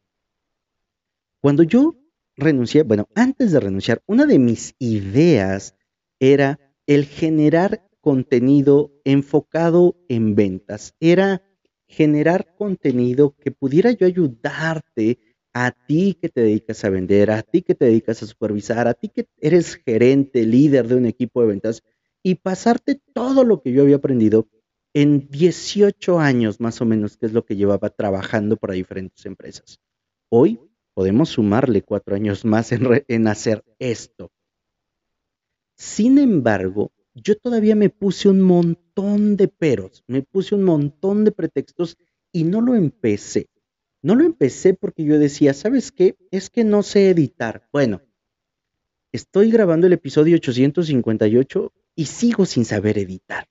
Cuando 1.42 1.64
yo 1.64 1.96
renuncié, 2.38 2.84
bueno, 2.84 3.10
antes 3.14 3.52
de 3.52 3.60
renunciar, 3.60 4.02
una 4.06 4.26
de 4.26 4.40
mis 4.40 4.74
ideas 4.80 5.76
era 6.18 6.62
el 6.88 7.04
generar 7.04 7.90
contenido 8.00 8.94
enfocado 9.04 9.98
en 10.08 10.34
ventas. 10.34 10.96
Era 11.02 11.44
generar 11.88 12.56
contenido 12.56 13.36
que 13.36 13.52
pudiera 13.52 13.92
yo 13.92 14.08
ayudarte 14.08 15.20
a 15.52 15.72
ti 15.72 16.18
que 16.22 16.30
te 16.30 16.40
dedicas 16.40 16.86
a 16.86 16.90
vender, 16.90 17.32
a 17.32 17.42
ti 17.42 17.64
que 17.64 17.76
te 17.76 17.84
dedicas 17.84 18.24
a 18.24 18.28
supervisar, 18.28 18.88
a 18.88 18.94
ti 18.94 19.10
que 19.10 19.28
eres 19.42 19.76
gerente, 19.76 20.46
líder 20.46 20.88
de 20.88 20.96
un 20.96 21.06
equipo 21.06 21.42
de 21.42 21.48
ventas 21.48 21.84
y 22.24 22.36
pasarte 22.36 23.02
todo 23.14 23.44
lo 23.44 23.62
que 23.62 23.74
yo 23.74 23.82
había 23.82 23.98
aprendido 23.98 24.48
en 24.96 25.28
18 25.30 26.20
años 26.22 26.62
más 26.62 26.80
o 26.80 26.86
menos, 26.86 27.18
que 27.18 27.26
es 27.26 27.34
lo 27.34 27.46
que 27.46 27.58
llevaba 27.58 27.90
trabajando 27.90 28.56
para 28.56 28.76
diferentes 28.76 29.26
empresas. 29.26 29.82
Hoy 30.30 30.58
podemos 30.94 31.30
sumarle 31.30 31.82
cuatro 31.82 32.16
años 32.16 32.46
más 32.46 32.72
en, 32.72 33.04
en 33.10 33.28
hacer 33.28 33.66
esto. 33.78 34.32
Sin 35.76 36.18
embargo, 36.18 36.94
yo 37.14 37.36
todavía 37.36 37.76
me 37.76 37.90
puse 37.90 38.30
un 38.30 38.40
montón 38.42 39.36
de 39.36 39.50
peros, 39.50 40.06
me 40.08 40.22
puse 40.22 40.56
un 40.56 40.64
montón 40.64 41.26
de 41.26 41.34
pretextos 41.34 41.98
y 42.32 42.46
no 42.46 42.62
lo 42.62 42.74
empecé. 42.74 43.50
No 44.02 44.16
lo 44.16 44.24
empecé 44.24 44.76
porque 44.76 45.04
yo 45.04 45.20
decía, 45.20 45.54
¿sabes 45.54 45.92
qué? 45.92 46.16
Es 46.32 46.50
que 46.50 46.64
no 46.64 46.84
sé 46.84 47.10
editar. 47.10 47.68
Bueno, 47.74 48.02
estoy 49.12 49.52
grabando 49.52 49.88
el 49.88 49.94
episodio 49.94 50.38
858 50.38 51.74
y 51.96 52.06
sigo 52.06 52.46
sin 52.46 52.64
saber 52.64 52.98
editar. 52.98 53.46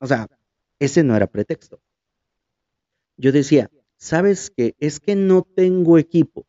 O 0.00 0.06
sea, 0.06 0.28
ese 0.78 1.02
no 1.02 1.16
era 1.16 1.26
pretexto. 1.26 1.80
Yo 3.16 3.32
decía, 3.32 3.70
¿sabes 3.96 4.50
qué? 4.50 4.74
Es 4.78 5.00
que 5.00 5.16
no 5.16 5.42
tengo 5.42 5.98
equipo. 5.98 6.46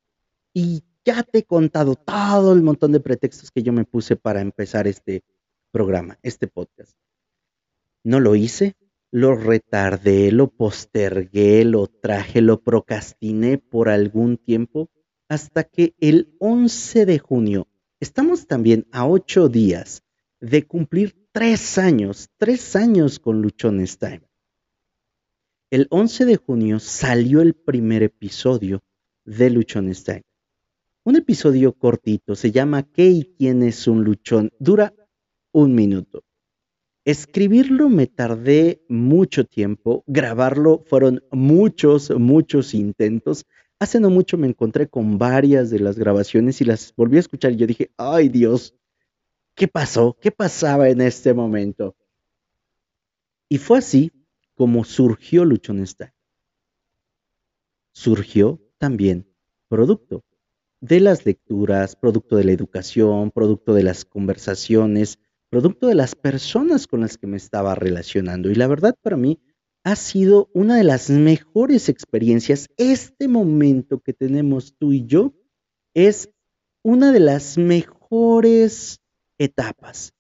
Y 0.54 0.84
ya 1.04 1.24
te 1.24 1.40
he 1.40 1.44
contado 1.44 1.96
todo 1.96 2.54
el 2.54 2.62
montón 2.62 2.92
de 2.92 3.00
pretextos 3.00 3.52
que 3.52 3.64
yo 3.64 3.74
me 3.74 3.86
puse 3.86 4.16
para 4.16 4.42
empezar 4.42 4.88
este 4.88 5.24
programa, 5.72 6.20
este 6.22 6.48
podcast. 6.48 6.96
No 8.04 8.20
lo 8.20 8.36
hice, 8.36 8.76
lo 9.12 9.36
retardé, 9.36 10.32
lo 10.32 10.52
postergué, 10.52 11.66
lo 11.66 11.88
traje, 11.88 12.42
lo 12.42 12.62
procrastiné 12.62 13.58
por 13.58 13.90
algún 13.90 14.38
tiempo 14.38 14.90
hasta 15.28 15.64
que 15.64 15.96
el 16.00 16.36
11 16.40 17.06
de 17.06 17.20
junio, 17.20 17.68
estamos 18.00 18.48
también 18.48 18.88
a 18.92 19.08
ocho 19.08 19.48
días 19.48 20.04
de 20.40 20.66
cumplir 20.66 21.29
tres 21.40 21.78
años, 21.78 22.28
tres 22.36 22.76
años 22.76 23.18
con 23.18 23.42
Luchones 23.42 23.98
Time. 23.98 24.24
El 25.72 25.88
11 25.90 26.26
de 26.26 26.36
junio 26.36 26.80
salió 26.80 27.40
el 27.40 27.54
primer 27.54 28.04
episodio 28.04 28.84
de 29.24 29.50
Luchones 29.50 30.04
Time. 30.04 30.24
Un 31.06 31.16
episodio 31.16 31.72
cortito, 31.72 32.36
se 32.36 32.52
llama 32.52 32.84
¿Qué 32.84 33.06
y 33.06 33.24
quién 33.38 33.64
es 33.64 33.88
un 33.88 34.04
luchón? 34.04 34.52
Dura 34.60 34.94
un 35.54 35.76
minuto. 35.76 36.26
Escribirlo 37.06 37.88
me 37.88 38.08
tardé 38.08 38.84
mucho 38.90 39.46
tiempo, 39.46 40.04
grabarlo 40.08 40.84
fueron 40.88 41.24
muchos, 41.32 42.10
muchos 42.20 42.74
intentos. 42.74 43.46
Hace 43.80 44.02
no 44.02 44.10
mucho 44.10 44.38
me 44.38 44.48
encontré 44.48 44.90
con 44.90 45.18
varias 45.18 45.70
de 45.70 45.80
las 45.80 45.98
grabaciones 45.98 46.60
y 46.60 46.66
las 46.66 46.94
volví 46.98 47.16
a 47.16 47.22
escuchar 47.22 47.54
y 47.54 47.56
yo 47.56 47.66
dije, 47.66 47.92
ay 47.96 48.28
Dios, 48.28 48.76
¿qué 49.60 49.68
pasó? 49.68 50.18
¿Qué 50.22 50.32
pasaba 50.32 50.88
en 50.88 51.02
este 51.02 51.34
momento? 51.34 51.94
Y 53.50 53.58
fue 53.58 53.80
así 53.80 54.10
como 54.56 54.86
surgió 54.86 55.44
Luchón 55.44 55.86
Surgió 57.92 58.62
también 58.78 59.28
producto 59.68 60.24
de 60.80 61.02
las 61.02 61.26
lecturas, 61.26 61.98
producto 61.98 62.38
de 62.38 62.46
la 62.46 62.54
educación, 62.54 63.32
producto 63.32 63.74
de 63.74 63.84
las 63.84 64.06
conversaciones, 64.06 65.20
producto 65.50 65.88
de 65.88 65.96
las 65.96 66.16
personas 66.16 66.88
con 66.88 67.02
las 67.02 67.18
que 67.18 67.28
me 67.28 67.36
estaba 67.36 67.76
relacionando. 67.76 68.50
Y 68.50 68.56
la 68.56 68.68
verdad 68.68 68.96
para 69.02 69.18
mí 69.18 69.42
ha 69.84 69.98
sido 69.98 70.50
una 70.54 70.78
de 70.78 70.86
las 70.86 71.10
mejores 71.10 71.90
experiencias. 71.90 72.70
Este 72.78 73.28
momento 73.28 74.00
que 74.00 74.14
tenemos 74.14 74.74
tú 74.78 74.94
y 74.94 75.06
yo 75.06 75.34
es 75.94 76.30
una 76.82 77.12
de 77.12 77.20
las 77.20 77.58
mejores 77.58 78.99
etapas. 79.40 80.14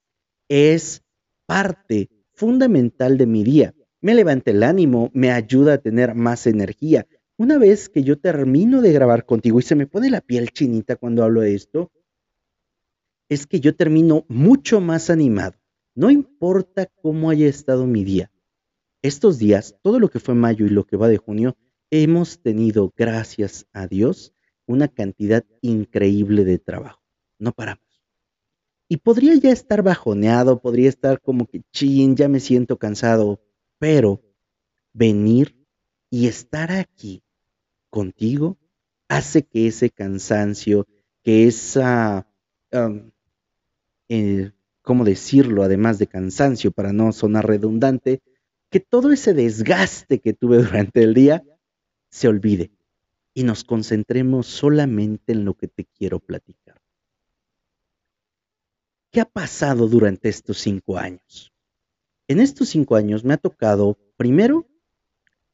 Es 0.47 1.03
parte 1.45 2.09
fundamental 2.33 3.17
de 3.17 3.27
mi 3.27 3.43
día. 3.43 3.75
Me 4.01 4.15
levanta 4.15 4.49
el 4.49 4.63
ánimo, 4.63 5.11
me 5.13 5.31
ayuda 5.31 5.73
a 5.73 5.77
tener 5.77 6.15
más 6.15 6.47
energía. 6.47 7.05
Una 7.37 7.57
vez 7.57 7.89
que 7.89 8.01
yo 8.03 8.17
termino 8.17 8.81
de 8.81 8.93
grabar 8.93 9.25
contigo 9.25 9.59
y 9.59 9.63
se 9.63 9.75
me 9.75 9.87
pone 9.87 10.09
la 10.09 10.21
piel 10.21 10.49
chinita 10.51 10.95
cuando 10.95 11.23
hablo 11.23 11.41
de 11.41 11.53
esto, 11.53 11.91
es 13.27 13.45
que 13.45 13.59
yo 13.59 13.75
termino 13.75 14.25
mucho 14.27 14.81
más 14.81 15.09
animado. 15.09 15.55
No 15.95 16.09
importa 16.09 16.87
cómo 17.01 17.29
haya 17.29 17.47
estado 17.47 17.85
mi 17.85 18.03
día. 18.03 18.31
Estos 19.01 19.37
días, 19.37 19.75
todo 19.81 19.99
lo 19.99 20.09
que 20.09 20.19
fue 20.19 20.33
mayo 20.33 20.65
y 20.65 20.69
lo 20.69 20.85
que 20.85 20.97
va 20.97 21.07
de 21.07 21.17
junio, 21.17 21.55
hemos 21.91 22.41
tenido, 22.41 22.93
gracias 22.95 23.67
a 23.73 23.87
Dios, 23.87 24.33
una 24.65 24.87
cantidad 24.87 25.45
increíble 25.61 26.43
de 26.43 26.57
trabajo. 26.57 27.01
No 27.37 27.51
paramos. 27.53 27.88
Y 28.89 28.97
podría 28.97 29.35
ya 29.35 29.51
estar 29.51 29.83
bajoneado, 29.83 30.59
podría 30.61 30.89
estar 30.89 31.21
como 31.21 31.45
que 31.45 31.61
chin, 31.71 32.15
ya 32.15 32.27
me 32.27 32.39
siento 32.39 32.77
cansado, 32.77 33.39
pero 33.77 34.21
venir 34.93 35.65
y 36.09 36.27
estar 36.27 36.71
aquí 36.71 37.23
contigo 37.89 38.57
hace 39.07 39.43
que 39.43 39.67
ese 39.67 39.91
cansancio, 39.91 40.87
que 41.23 41.47
esa 41.47 42.27
eh, 44.09 44.51
¿cómo 44.81 45.05
decirlo? 45.05 45.61
Además 45.63 45.99
de 45.99 46.07
cansancio, 46.07 46.71
para 46.71 46.91
no 46.91 47.11
sonar 47.11 47.47
redundante, 47.47 48.21
que 48.71 48.79
todo 48.79 49.11
ese 49.11 49.33
desgaste 49.33 50.19
que 50.19 50.33
tuve 50.33 50.57
durante 50.63 51.03
el 51.03 51.13
día 51.13 51.43
se 52.09 52.27
olvide 52.27 52.71
y 53.35 53.43
nos 53.43 53.63
concentremos 53.63 54.47
solamente 54.47 55.33
en 55.33 55.45
lo 55.45 55.53
que 55.53 55.67
te 55.67 55.85
quiero 55.85 56.19
platicar. 56.19 56.81
¿Qué 59.11 59.21
ha 59.21 59.25
pasado 59.25 59.87
durante 59.87 60.29
estos 60.29 60.59
cinco 60.59 60.99
años? 60.99 61.51
En 62.27 62.39
estos 62.39 62.69
cinco 62.69 62.95
años 62.95 63.23
me 63.23 63.33
ha 63.33 63.37
tocado, 63.37 63.97
primero, 64.17 64.67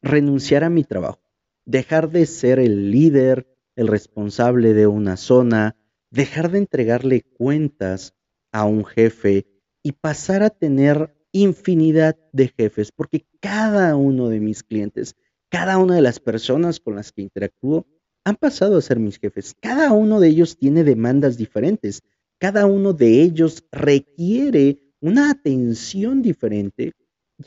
renunciar 0.02 0.66
a 0.66 0.70
mi 0.70 0.84
trabajo, 0.84 1.22
dejar 1.64 2.10
de 2.10 2.26
ser 2.26 2.60
el 2.60 2.92
líder, 2.92 3.48
el 3.78 3.88
responsable 3.88 4.74
de 4.74 4.88
una 4.88 5.16
zona, 5.16 5.78
dejar 6.12 6.52
de 6.52 6.58
entregarle 6.58 7.22
cuentas 7.22 8.14
a 8.52 8.66
un 8.66 8.84
jefe 8.84 9.48
y 9.82 9.94
pasar 9.94 10.44
a 10.44 10.50
tener 10.50 11.16
infinidad 11.32 12.18
de 12.34 12.50
jefes, 12.50 12.92
porque 12.92 13.26
cada 13.40 13.96
uno 13.96 14.28
de 14.28 14.42
mis 14.42 14.64
clientes, 14.64 15.16
cada 15.48 15.78
una 15.78 15.96
de 15.96 16.02
las 16.02 16.20
personas 16.20 16.82
con 16.82 16.96
las 16.96 17.14
que 17.14 17.22
interactúo, 17.22 17.88
han 18.26 18.36
pasado 18.36 18.78
a 18.78 18.82
ser 18.82 19.00
mis 19.00 19.18
jefes. 19.18 19.56
Cada 19.62 19.94
uno 19.94 20.20
de 20.20 20.28
ellos 20.28 20.58
tiene 20.58 20.84
demandas 20.84 21.38
diferentes. 21.38 22.02
Cada 22.38 22.66
uno 22.66 22.94
de 22.94 23.22
ellos 23.22 23.66
requiere 23.72 24.82
una 25.00 25.30
atención 25.30 26.22
diferente 26.22 26.94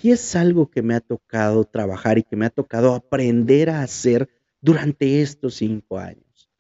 y 0.02 0.10
es 0.10 0.36
algo 0.36 0.70
que 0.70 0.82
me 0.82 0.94
ha 0.94 1.00
tocado 1.00 1.64
trabajar 1.64 2.18
y 2.18 2.22
que 2.22 2.36
me 2.36 2.46
ha 2.46 2.50
tocado 2.50 2.94
aprender 2.94 3.70
a 3.70 3.82
hacer 3.82 4.28
durante 4.60 5.22
estos 5.22 5.54
cinco 5.54 5.98
años. 5.98 6.50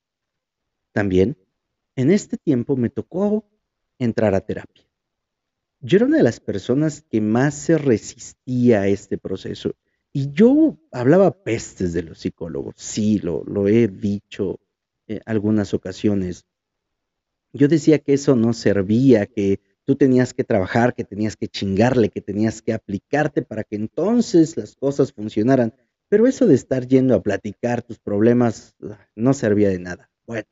También, 0.92 1.36
en 1.96 2.10
este 2.10 2.36
tiempo 2.36 2.76
me 2.76 2.90
tocó 2.90 3.48
entrar 3.98 4.34
a 4.34 4.40
terapia. 4.40 4.84
Yo 5.80 5.96
era 5.96 6.06
una 6.06 6.16
de 6.16 6.22
las 6.22 6.40
personas 6.40 7.02
que 7.02 7.20
más 7.20 7.54
se 7.54 7.78
resistía 7.78 8.82
a 8.82 8.88
este 8.88 9.18
proceso 9.18 9.74
y 10.12 10.32
yo 10.32 10.78
hablaba 10.90 11.44
pestes 11.44 11.92
de 11.92 12.02
los 12.02 12.18
psicólogos, 12.18 12.74
sí, 12.76 13.18
lo, 13.18 13.44
lo 13.44 13.68
he 13.68 13.88
dicho 13.88 14.58
en 15.06 15.20
algunas 15.26 15.74
ocasiones. 15.74 16.46
Yo 17.58 17.66
decía 17.66 17.98
que 17.98 18.12
eso 18.12 18.36
no 18.36 18.52
servía, 18.52 19.26
que 19.26 19.58
tú 19.84 19.96
tenías 19.96 20.32
que 20.32 20.44
trabajar, 20.44 20.94
que 20.94 21.02
tenías 21.02 21.34
que 21.34 21.48
chingarle, 21.48 22.08
que 22.08 22.20
tenías 22.20 22.62
que 22.62 22.72
aplicarte 22.72 23.42
para 23.42 23.64
que 23.64 23.74
entonces 23.74 24.56
las 24.56 24.76
cosas 24.76 25.12
funcionaran. 25.12 25.74
Pero 26.08 26.28
eso 26.28 26.46
de 26.46 26.54
estar 26.54 26.86
yendo 26.86 27.16
a 27.16 27.22
platicar 27.22 27.82
tus 27.82 27.98
problemas 27.98 28.76
ah, 28.88 29.04
no 29.16 29.34
servía 29.34 29.70
de 29.70 29.80
nada. 29.80 30.08
Bueno, 30.24 30.46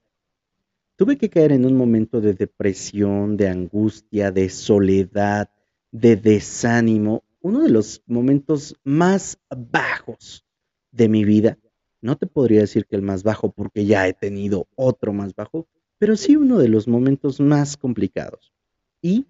tuve 0.96 1.16
que 1.16 1.30
caer 1.30 1.52
en 1.52 1.64
un 1.64 1.76
momento 1.76 2.20
de 2.20 2.34
depresión, 2.34 3.36
de 3.36 3.50
angustia, 3.50 4.32
de 4.32 4.48
soledad, 4.48 5.48
de 5.92 6.16
desánimo, 6.16 7.22
uno 7.40 7.62
de 7.62 7.70
los 7.70 8.02
momentos 8.06 8.74
más 8.82 9.38
bajos 9.48 10.44
de 10.90 11.08
mi 11.08 11.24
vida. 11.24 11.56
No 12.00 12.16
te 12.16 12.26
podría 12.26 12.62
decir 12.62 12.84
que 12.86 12.96
el 12.96 13.02
más 13.02 13.22
bajo 13.22 13.52
porque 13.52 13.86
ya 13.86 14.08
he 14.08 14.12
tenido 14.12 14.66
otro 14.74 15.12
más 15.12 15.36
bajo, 15.36 15.68
pero 15.98 16.16
sí 16.16 16.36
uno 16.36 16.58
de 16.58 16.68
los 16.68 16.88
momentos 16.88 17.40
más 17.40 17.76
complicados. 17.76 18.52
Y 19.00 19.26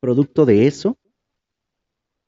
producto 0.00 0.46
de 0.46 0.66
eso 0.66 0.98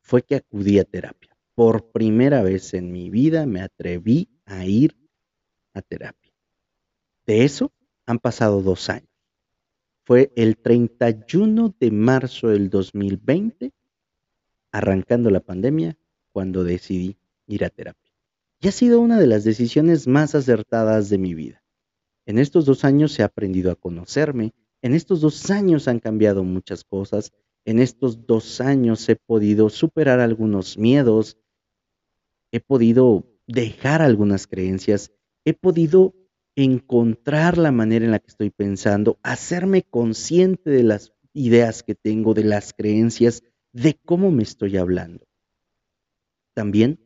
fue 0.01 0.23
que 0.23 0.37
acudí 0.37 0.79
a 0.79 0.85
terapia 0.85 1.35
por 1.55 1.91
primera 1.93 2.43
vez 2.43 2.75
en 2.75 2.93
mi 2.93 3.11
vida 3.11 3.47
me 3.47 3.61
atreví 3.61 4.29
a 4.45 4.65
ir 4.67 4.97
a 5.73 5.83
terapia. 5.83 6.33
De 7.27 7.45
eso 7.45 7.73
han 8.07 8.19
pasado 8.19 8.61
dos 8.61 8.91
años. 8.91 9.09
Fue 10.03 10.33
el 10.37 10.59
31 10.59 11.75
de 11.79 11.91
marzo 11.91 12.49
del 12.49 12.69
2020, 12.69 13.73
arrancando 14.73 15.31
la 15.31 15.41
pandemia, 15.41 15.97
cuando 16.33 16.65
decidí 16.65 17.17
ir 17.47 17.65
a 17.65 17.71
terapia. 17.71 18.13
Y 18.61 18.69
ha 18.69 18.73
sido 18.73 19.01
una 19.01 19.19
de 19.19 19.27
las 19.27 19.45
decisiones 19.45 20.07
más 20.07 20.35
acertadas 20.35 21.09
de 21.09 21.19
mi 21.19 21.35
vida. 21.35 21.63
En 22.27 22.39
estos 22.39 22.65
dos 22.65 22.85
años 22.85 23.19
he 23.19 23.23
aprendido 23.23 23.71
a 23.71 23.77
conocerme, 23.77 24.53
en 24.83 24.95
estos 24.95 25.21
dos 25.21 25.51
años 25.51 25.89
han 25.89 26.01
cambiado 26.01 26.45
muchas 26.45 26.85
cosas, 26.85 27.33
en 27.65 27.79
estos 27.79 28.27
dos 28.27 28.61
años 28.61 29.09
he 29.09 29.17
podido 29.17 29.71
superar 29.71 30.21
algunos 30.21 30.77
miedos, 30.79 31.39
he 32.53 32.61
podido 32.61 33.25
dejar 33.47 34.03
algunas 34.03 34.47
creencias, 34.47 35.13
he 35.45 35.55
podido 35.55 36.15
encontrar 36.57 37.59
la 37.59 37.73
manera 37.73 38.05
en 38.05 38.11
la 38.11 38.19
que 38.19 38.29
estoy 38.29 38.51
pensando, 38.51 39.19
hacerme 39.23 39.83
consciente 39.83 40.71
de 40.71 40.83
las 40.83 41.13
ideas 41.33 41.83
que 41.83 41.95
tengo, 41.95 42.33
de 42.33 42.45
las 42.45 42.73
creencias, 42.73 43.43
de 43.73 43.99
cómo 44.05 44.31
me 44.31 44.45
estoy 44.45 44.77
hablando. 44.77 45.27
También, 46.55 47.01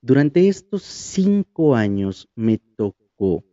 durante 0.00 0.48
estos 0.48 0.82
cinco 0.82 1.74
años 1.74 2.28
me 2.34 2.58
tocó 2.58 3.44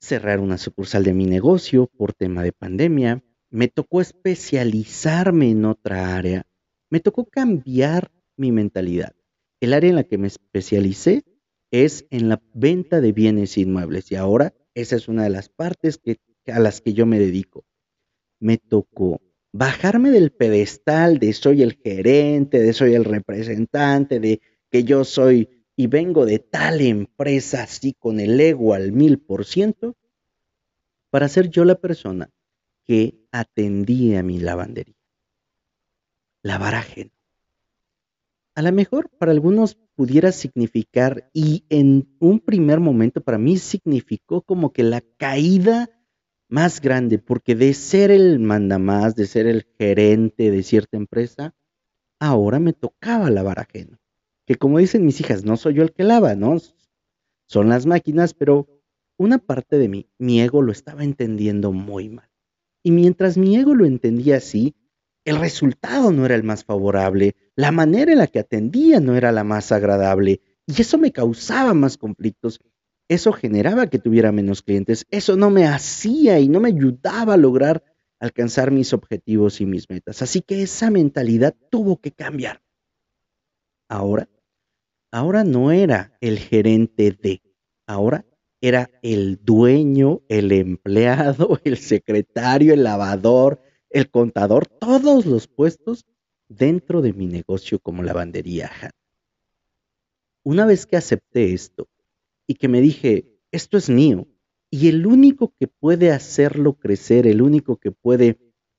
cerrar 0.00 0.40
una 0.40 0.58
sucursal 0.58 1.04
de 1.04 1.14
mi 1.14 1.26
negocio 1.26 1.86
por 1.96 2.12
tema 2.12 2.42
de 2.42 2.52
pandemia, 2.52 3.22
me 3.50 3.68
tocó 3.68 4.00
especializarme 4.00 5.50
en 5.50 5.64
otra 5.64 6.16
área, 6.16 6.46
me 6.90 7.00
tocó 7.00 7.24
cambiar 7.24 8.10
mi 8.36 8.52
mentalidad. 8.52 9.14
El 9.60 9.74
área 9.74 9.90
en 9.90 9.96
la 9.96 10.04
que 10.04 10.18
me 10.18 10.28
especialicé 10.28 11.24
es 11.70 12.06
en 12.10 12.28
la 12.28 12.40
venta 12.54 13.00
de 13.00 13.12
bienes 13.12 13.58
inmuebles 13.58 14.10
y 14.12 14.16
ahora 14.16 14.54
esa 14.74 14.96
es 14.96 15.08
una 15.08 15.24
de 15.24 15.30
las 15.30 15.48
partes 15.48 16.00
a 16.46 16.60
las 16.60 16.80
que 16.80 16.92
yo 16.92 17.04
me 17.04 17.18
dedico. 17.18 17.64
Me 18.40 18.58
tocó 18.58 19.20
bajarme 19.52 20.10
del 20.10 20.30
pedestal 20.30 21.18
de 21.18 21.32
soy 21.32 21.62
el 21.62 21.74
gerente, 21.82 22.60
de 22.60 22.72
soy 22.72 22.94
el 22.94 23.04
representante, 23.04 24.20
de 24.20 24.40
que 24.70 24.84
yo 24.84 25.04
soy 25.04 25.57
y 25.78 25.86
vengo 25.86 26.26
de 26.26 26.40
tal 26.40 26.80
empresa 26.80 27.62
así 27.62 27.94
con 27.94 28.18
el 28.18 28.38
ego 28.40 28.74
al 28.74 28.90
mil 28.90 29.18
por 29.20 29.44
ciento, 29.44 29.96
para 31.08 31.28
ser 31.28 31.50
yo 31.50 31.64
la 31.64 31.76
persona 31.76 32.30
que 32.84 33.20
atendía 33.30 34.22
mi 34.22 34.40
lavandería. 34.40 34.96
Lavar 36.42 36.74
ajeno 36.74 37.12
a 38.58 38.62
lo 38.62 38.72
mejor 38.72 39.08
para 39.08 39.30
algunos 39.30 39.76
pudiera 39.94 40.32
significar, 40.32 41.30
y 41.32 41.64
en 41.68 42.08
un 42.18 42.40
primer 42.40 42.80
momento 42.80 43.20
para 43.20 43.38
mí 43.38 43.56
significó 43.56 44.42
como 44.42 44.72
que 44.72 44.82
la 44.82 45.00
caída 45.16 45.88
más 46.48 46.80
grande, 46.80 47.20
porque 47.20 47.54
de 47.54 47.72
ser 47.72 48.10
el 48.10 48.40
mandamás, 48.40 49.14
de 49.14 49.28
ser 49.28 49.46
el 49.46 49.64
gerente 49.78 50.50
de 50.50 50.64
cierta 50.64 50.96
empresa, 50.96 51.54
ahora 52.18 52.58
me 52.58 52.72
tocaba 52.72 53.30
lavar 53.30 53.60
ajeno. 53.60 53.96
Que 54.48 54.54
como 54.54 54.78
dicen 54.78 55.04
mis 55.04 55.20
hijas, 55.20 55.44
no 55.44 55.58
soy 55.58 55.74
yo 55.74 55.82
el 55.82 55.92
que 55.92 56.04
lava, 56.04 56.34
¿no? 56.34 56.56
Son 57.44 57.68
las 57.68 57.84
máquinas, 57.84 58.32
pero 58.32 58.66
una 59.18 59.36
parte 59.36 59.76
de 59.76 59.88
mí, 59.88 60.08
mi 60.16 60.40
ego 60.40 60.62
lo 60.62 60.72
estaba 60.72 61.04
entendiendo 61.04 61.70
muy 61.70 62.08
mal. 62.08 62.30
Y 62.82 62.90
mientras 62.90 63.36
mi 63.36 63.56
ego 63.56 63.74
lo 63.74 63.84
entendía 63.84 64.38
así, 64.38 64.74
el 65.26 65.38
resultado 65.38 66.12
no 66.12 66.24
era 66.24 66.34
el 66.34 66.44
más 66.44 66.64
favorable, 66.64 67.36
la 67.56 67.72
manera 67.72 68.12
en 68.12 68.18
la 68.18 68.26
que 68.26 68.38
atendía 68.38 69.00
no 69.00 69.16
era 69.16 69.32
la 69.32 69.44
más 69.44 69.70
agradable 69.70 70.40
y 70.66 70.80
eso 70.80 70.96
me 70.96 71.12
causaba 71.12 71.74
más 71.74 71.98
conflictos. 71.98 72.58
Eso 73.06 73.32
generaba 73.32 73.88
que 73.88 73.98
tuviera 73.98 74.32
menos 74.32 74.62
clientes, 74.62 75.04
eso 75.10 75.36
no 75.36 75.50
me 75.50 75.66
hacía 75.66 76.40
y 76.40 76.48
no 76.48 76.58
me 76.58 76.68
ayudaba 76.68 77.34
a 77.34 77.36
lograr 77.36 77.84
alcanzar 78.18 78.70
mis 78.70 78.94
objetivos 78.94 79.60
y 79.60 79.66
mis 79.66 79.90
metas. 79.90 80.22
Así 80.22 80.40
que 80.40 80.62
esa 80.62 80.90
mentalidad 80.90 81.54
tuvo 81.70 82.00
que 82.00 82.12
cambiar. 82.12 82.62
Ahora, 83.90 84.26
ahora 85.10 85.44
no 85.44 85.70
era 85.72 86.16
el 86.20 86.38
gerente 86.38 87.12
de, 87.12 87.42
ahora 87.86 88.24
era 88.60 88.90
el 89.02 89.38
dueño, 89.42 90.22
el 90.28 90.52
empleado, 90.52 91.60
el 91.64 91.76
secretario, 91.78 92.74
el 92.74 92.84
lavador, 92.84 93.60
el 93.90 94.10
contador, 94.10 94.66
todos 94.66 95.26
los 95.26 95.46
puestos 95.46 96.04
dentro 96.48 97.02
de 97.02 97.12
mi 97.12 97.26
negocio 97.26 97.78
como 97.78 98.02
lavandería 98.02 98.70
Una 100.44 100.66
vez 100.66 100.86
que 100.86 100.96
acepté 100.96 101.52
esto 101.52 101.88
y 102.46 102.54
que 102.54 102.68
me 102.68 102.80
dije, 102.80 103.38
esto 103.52 103.76
es 103.76 103.88
mío, 103.88 104.26
y 104.70 104.88
el 104.88 105.06
único 105.06 105.54
que 105.58 105.68
puede 105.68 106.10
hacerlo 106.10 106.74
crecer, 106.74 107.26
el 107.26 107.42
único 107.42 107.76
que 107.76 107.90
puede 107.90 108.38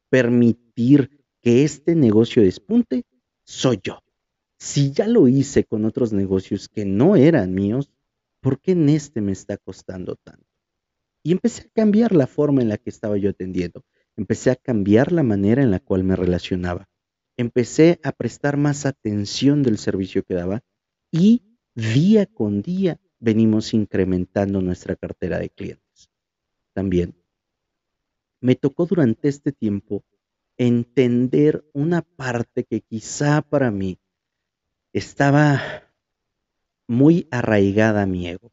permitir 0.10 1.26
que 1.42 1.64
este 1.64 1.96
negocio 1.96 2.44
despunte, 2.44 3.06
soy 3.44 3.80
yo. 3.82 4.00
Si 4.60 4.92
ya 4.92 5.08
lo 5.08 5.28
hice 5.30 5.64
con 5.64 5.86
otros 5.86 6.12
negocios 6.12 6.68
que 6.68 6.84
no 6.84 7.16
eran 7.16 7.54
míos, 7.54 7.90
¿por 8.42 8.60
qué 8.60 8.74
en 8.74 8.90
este 8.90 9.22
me 9.22 9.32
está 9.32 9.58
costando 9.58 10.16
tanto? 10.18 10.46
Y 11.24 11.32
empecé 11.32 11.64
a 11.64 11.70
cambiar 11.74 12.14
la 12.14 12.28
forma 12.28 12.62
en 12.62 12.70
la 12.70 12.78
que 12.78 12.90
estaba 12.90 13.18
yo 13.18 13.30
atendiendo. 13.30 13.86
Empecé 14.18 14.52
a 14.52 14.58
cambiar 14.58 15.14
la 15.14 15.24
manera 15.24 15.64
en 15.64 15.72
la 15.72 15.80
cual 15.80 16.04
me 16.04 16.16
relacionaba. 16.16 16.90
Empecé 17.38 18.02
a 18.04 18.12
prestar 18.12 18.58
más 18.58 18.86
atención 18.86 19.64
del 19.64 19.78
servicio 19.78 20.24
que 20.24 20.34
daba 20.34 20.62
y 21.10 21.42
día 21.74 22.26
con 22.26 22.62
día 22.62 23.00
venimos 23.20 23.74
incrementando 23.74 24.62
nuestra 24.62 24.98
cartera 24.98 25.40
de 25.40 25.50
clientes. 25.50 26.10
También 26.74 27.16
me 28.42 28.56
tocó 28.56 28.86
durante 28.86 29.30
este 29.30 29.54
tiempo 29.54 30.04
entender 30.58 31.64
una 31.74 32.02
parte 32.02 32.66
que 32.66 32.82
quizá 32.82 33.42
para 33.42 33.72
mí 33.72 33.98
estaba 34.94 35.62
muy 36.88 37.28
arraigada 37.32 38.06
mi 38.06 38.28
ego. 38.28 38.52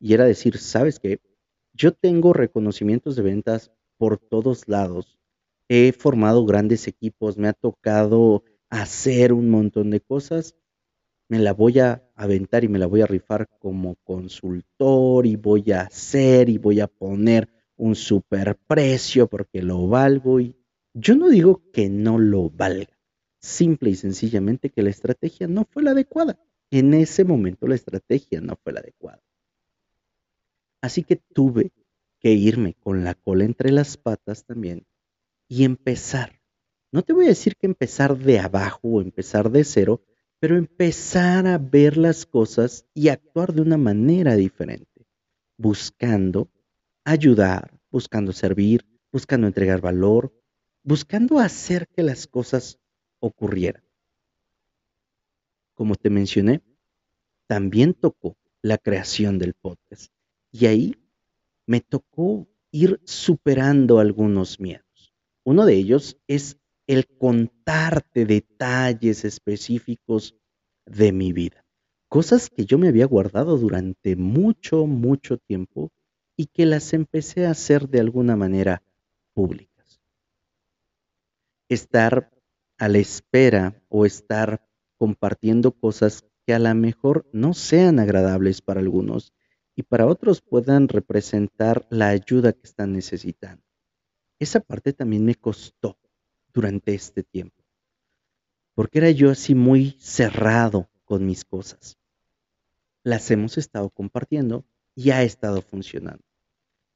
Y 0.00 0.14
era 0.14 0.24
decir, 0.24 0.58
¿sabes 0.58 0.98
qué? 0.98 1.20
Yo 1.72 1.92
tengo 1.92 2.32
reconocimientos 2.32 3.16
de 3.16 3.22
ventas 3.22 3.72
por 3.96 4.18
todos 4.18 4.68
lados. 4.68 5.18
He 5.68 5.92
formado 5.92 6.44
grandes 6.46 6.88
equipos, 6.88 7.38
me 7.38 7.48
ha 7.48 7.52
tocado 7.52 8.44
hacer 8.70 9.32
un 9.32 9.50
montón 9.50 9.90
de 9.90 10.00
cosas. 10.00 10.56
Me 11.28 11.38
la 11.38 11.52
voy 11.52 11.80
a 11.80 12.02
aventar 12.16 12.64
y 12.64 12.68
me 12.68 12.78
la 12.78 12.86
voy 12.86 13.02
a 13.02 13.06
rifar 13.06 13.48
como 13.58 13.96
consultor 14.04 15.26
y 15.26 15.36
voy 15.36 15.72
a 15.72 15.82
hacer 15.82 16.48
y 16.48 16.58
voy 16.58 16.80
a 16.80 16.86
poner 16.86 17.48
un 17.76 17.94
super 17.94 18.56
precio 18.66 19.26
porque 19.26 19.62
lo 19.62 19.88
valgo 19.88 20.40
y 20.40 20.56
Yo 20.94 21.16
no 21.16 21.28
digo 21.28 21.62
que 21.72 21.88
no 21.88 22.18
lo 22.18 22.50
valga, 22.50 22.93
simple 23.44 23.90
y 23.90 23.94
sencillamente 23.94 24.70
que 24.70 24.82
la 24.82 24.90
estrategia 24.90 25.46
no 25.46 25.64
fue 25.64 25.82
la 25.82 25.90
adecuada. 25.90 26.38
En 26.70 26.94
ese 26.94 27.24
momento 27.24 27.66
la 27.66 27.74
estrategia 27.74 28.40
no 28.40 28.56
fue 28.56 28.72
la 28.72 28.80
adecuada. 28.80 29.22
Así 30.80 31.04
que 31.04 31.16
tuve 31.16 31.72
que 32.20 32.32
irme 32.32 32.74
con 32.74 33.04
la 33.04 33.14
cola 33.14 33.44
entre 33.44 33.70
las 33.70 33.96
patas 33.96 34.44
también 34.44 34.86
y 35.46 35.64
empezar. 35.64 36.40
No 36.90 37.02
te 37.02 37.12
voy 37.12 37.26
a 37.26 37.28
decir 37.28 37.56
que 37.56 37.66
empezar 37.66 38.16
de 38.16 38.38
abajo 38.38 38.88
o 38.88 39.00
empezar 39.02 39.50
de 39.50 39.64
cero, 39.64 40.02
pero 40.40 40.56
empezar 40.56 41.46
a 41.46 41.58
ver 41.58 41.96
las 41.96 42.24
cosas 42.24 42.86
y 42.94 43.08
actuar 43.08 43.52
de 43.52 43.62
una 43.62 43.76
manera 43.76 44.36
diferente, 44.36 45.06
buscando 45.58 46.50
ayudar, 47.04 47.78
buscando 47.90 48.32
servir, 48.32 48.86
buscando 49.12 49.46
entregar 49.46 49.80
valor, 49.80 50.32
buscando 50.82 51.38
hacer 51.38 51.88
que 51.88 52.02
las 52.02 52.26
cosas 52.26 52.78
ocurrieran. 53.24 53.82
Como 55.74 55.96
te 55.96 56.10
mencioné, 56.10 56.62
también 57.46 57.94
tocó 57.94 58.36
la 58.62 58.78
creación 58.78 59.38
del 59.38 59.54
podcast 59.54 60.12
y 60.52 60.66
ahí 60.66 60.94
me 61.66 61.80
tocó 61.80 62.46
ir 62.70 63.00
superando 63.04 63.98
algunos 63.98 64.60
miedos. 64.60 65.14
Uno 65.44 65.64
de 65.66 65.74
ellos 65.74 66.18
es 66.26 66.58
el 66.86 67.06
contarte 67.06 68.26
detalles 68.26 69.24
específicos 69.24 70.36
de 70.86 71.12
mi 71.12 71.32
vida, 71.32 71.64
cosas 72.08 72.50
que 72.50 72.66
yo 72.66 72.78
me 72.78 72.88
había 72.88 73.06
guardado 73.06 73.56
durante 73.56 74.16
mucho, 74.16 74.86
mucho 74.86 75.38
tiempo 75.38 75.90
y 76.36 76.46
que 76.46 76.66
las 76.66 76.92
empecé 76.92 77.46
a 77.46 77.52
hacer 77.52 77.88
de 77.88 78.00
alguna 78.00 78.36
manera 78.36 78.82
públicas. 79.32 80.00
Estar 81.68 82.30
a 82.78 82.88
la 82.88 82.98
espera 82.98 83.82
o 83.88 84.06
estar 84.06 84.66
compartiendo 84.96 85.72
cosas 85.72 86.24
que 86.46 86.54
a 86.54 86.58
lo 86.58 86.74
mejor 86.74 87.28
no 87.32 87.54
sean 87.54 87.98
agradables 87.98 88.60
para 88.60 88.80
algunos 88.80 89.32
y 89.74 89.82
para 89.82 90.06
otros 90.06 90.40
puedan 90.40 90.88
representar 90.88 91.86
la 91.90 92.08
ayuda 92.08 92.52
que 92.52 92.64
están 92.64 92.92
necesitando. 92.92 93.62
Esa 94.38 94.60
parte 94.60 94.92
también 94.92 95.24
me 95.24 95.34
costó 95.34 95.98
durante 96.52 96.94
este 96.94 97.22
tiempo, 97.22 97.64
porque 98.74 98.98
era 98.98 99.10
yo 99.10 99.30
así 99.30 99.54
muy 99.54 99.96
cerrado 99.98 100.88
con 101.04 101.26
mis 101.26 101.44
cosas. 101.44 101.98
Las 103.02 103.30
hemos 103.30 103.58
estado 103.58 103.90
compartiendo 103.90 104.64
y 104.94 105.10
ha 105.10 105.22
estado 105.22 105.62
funcionando. 105.62 106.24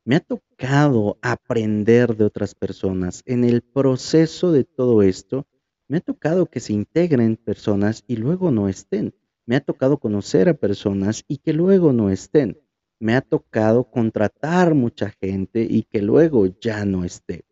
Me 0.04 0.16
ha 0.16 0.20
tocado 0.20 1.18
aprender 1.20 2.16
de 2.16 2.24
otras 2.24 2.54
personas. 2.54 3.22
En 3.26 3.44
el 3.44 3.62
proceso 3.62 4.52
de 4.52 4.64
todo 4.64 5.02
esto, 5.02 5.46
me 5.88 5.98
ha 5.98 6.00
tocado 6.00 6.46
que 6.46 6.60
se 6.60 6.72
integren 6.72 7.36
personas 7.36 8.04
y 8.06 8.16
luego 8.16 8.50
no 8.50 8.68
estén. 8.68 9.14
Me 9.46 9.56
ha 9.56 9.60
tocado 9.60 9.98
conocer 9.98 10.48
a 10.48 10.54
personas 10.54 11.24
y 11.26 11.38
que 11.38 11.52
luego 11.52 11.92
no 11.92 12.10
estén 12.10 12.58
me 12.98 13.14
ha 13.14 13.20
tocado 13.20 13.84
contratar 13.84 14.74
mucha 14.74 15.10
gente 15.20 15.66
y 15.68 15.84
que 15.84 16.02
luego 16.02 16.46
ya 16.60 16.84
no 16.84 17.04
esté. 17.04 17.44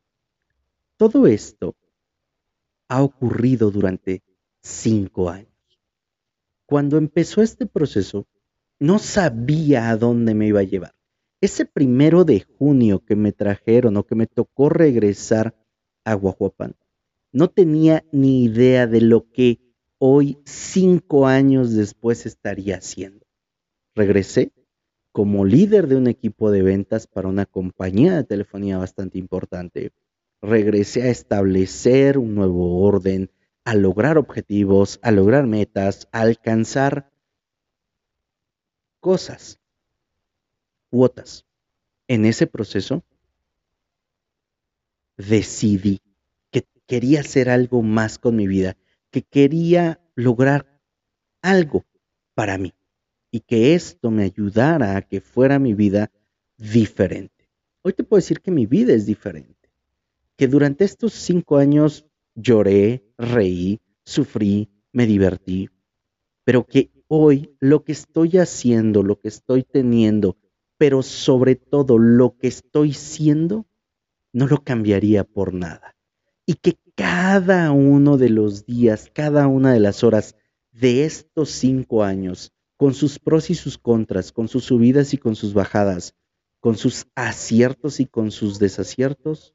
Todo 0.96 1.26
esto 1.26 1.76
ha 2.88 3.02
ocurrido 3.02 3.70
durante 3.70 4.22
cinco 4.60 5.30
años. 5.30 5.52
Cuando 6.64 6.96
empezó 6.96 7.42
este 7.42 7.66
proceso, 7.66 8.26
no 8.78 8.98
sabía 8.98 9.90
a 9.90 9.96
dónde 9.96 10.34
me 10.34 10.48
iba 10.48 10.60
a 10.60 10.64
llevar. 10.64 10.94
Ese 11.40 11.64
primero 11.64 12.24
de 12.24 12.40
junio 12.58 13.04
que 13.04 13.14
me 13.14 13.32
trajeron 13.32 13.96
o 13.96 14.04
que 14.04 14.14
me 14.14 14.26
tocó 14.26 14.68
regresar 14.68 15.54
a 16.04 16.14
Guajuapan, 16.14 16.74
no 17.36 17.50
tenía 17.50 18.02
ni 18.12 18.44
idea 18.44 18.86
de 18.86 19.02
lo 19.02 19.30
que 19.30 19.60
hoy, 19.98 20.38
cinco 20.46 21.26
años 21.26 21.74
después, 21.74 22.24
estaría 22.24 22.78
haciendo. 22.78 23.26
Regresé 23.94 24.52
como 25.12 25.44
líder 25.44 25.86
de 25.86 25.96
un 25.96 26.06
equipo 26.06 26.50
de 26.50 26.62
ventas 26.62 27.06
para 27.06 27.28
una 27.28 27.44
compañía 27.44 28.16
de 28.16 28.24
telefonía 28.24 28.78
bastante 28.78 29.18
importante, 29.18 29.92
regresé 30.40 31.02
a 31.02 31.10
establecer 31.10 32.16
un 32.16 32.34
nuevo 32.34 32.82
orden, 32.82 33.30
a 33.64 33.74
lograr 33.74 34.16
objetivos, 34.16 34.98
a 35.02 35.10
lograr 35.10 35.46
metas, 35.46 36.08
a 36.12 36.22
alcanzar 36.22 37.12
cosas, 38.98 39.60
cuotas. 40.88 41.44
En 42.08 42.24
ese 42.24 42.46
proceso 42.46 43.04
decidí 45.18 46.00
quería 46.86 47.20
hacer 47.20 47.50
algo 47.50 47.82
más 47.82 48.18
con 48.18 48.36
mi 48.36 48.46
vida, 48.46 48.76
que 49.10 49.22
quería 49.22 50.00
lograr 50.14 50.80
algo 51.42 51.84
para 52.34 52.58
mí 52.58 52.74
y 53.30 53.40
que 53.40 53.74
esto 53.74 54.10
me 54.10 54.24
ayudara 54.24 54.96
a 54.96 55.02
que 55.02 55.20
fuera 55.20 55.58
mi 55.58 55.74
vida 55.74 56.10
diferente. 56.56 57.48
Hoy 57.82 57.92
te 57.92 58.04
puedo 58.04 58.18
decir 58.18 58.40
que 58.40 58.50
mi 58.50 58.66
vida 58.66 58.92
es 58.92 59.06
diferente, 59.06 59.70
que 60.36 60.48
durante 60.48 60.84
estos 60.84 61.12
cinco 61.12 61.56
años 61.56 62.06
lloré, 62.34 63.04
reí, 63.18 63.80
sufrí, 64.04 64.70
me 64.92 65.06
divertí, 65.06 65.70
pero 66.44 66.66
que 66.66 66.90
hoy 67.08 67.56
lo 67.60 67.84
que 67.84 67.92
estoy 67.92 68.38
haciendo, 68.38 69.02
lo 69.02 69.20
que 69.20 69.28
estoy 69.28 69.62
teniendo, 69.62 70.36
pero 70.78 71.02
sobre 71.02 71.56
todo 71.56 71.98
lo 71.98 72.36
que 72.36 72.48
estoy 72.48 72.92
siendo, 72.92 73.66
no 74.32 74.46
lo 74.46 74.62
cambiaría 74.62 75.24
por 75.24 75.54
nada. 75.54 75.95
Y 76.46 76.54
que 76.54 76.78
cada 76.94 77.72
uno 77.72 78.16
de 78.16 78.30
los 78.30 78.64
días, 78.64 79.10
cada 79.12 79.48
una 79.48 79.72
de 79.72 79.80
las 79.80 80.02
horas 80.04 80.36
de 80.72 81.04
estos 81.04 81.50
cinco 81.50 82.04
años 82.04 82.52
con 82.76 82.94
sus 82.94 83.18
pros 83.18 83.50
y 83.50 83.54
sus 83.54 83.78
contras, 83.78 84.32
con 84.32 84.48
sus 84.48 84.64
subidas 84.64 85.14
y 85.14 85.18
con 85.18 85.34
sus 85.34 85.54
bajadas, 85.54 86.14
con 86.60 86.76
sus 86.76 87.06
aciertos 87.14 88.00
y 88.00 88.06
con 88.06 88.30
sus 88.30 88.58
desaciertos, 88.58 89.54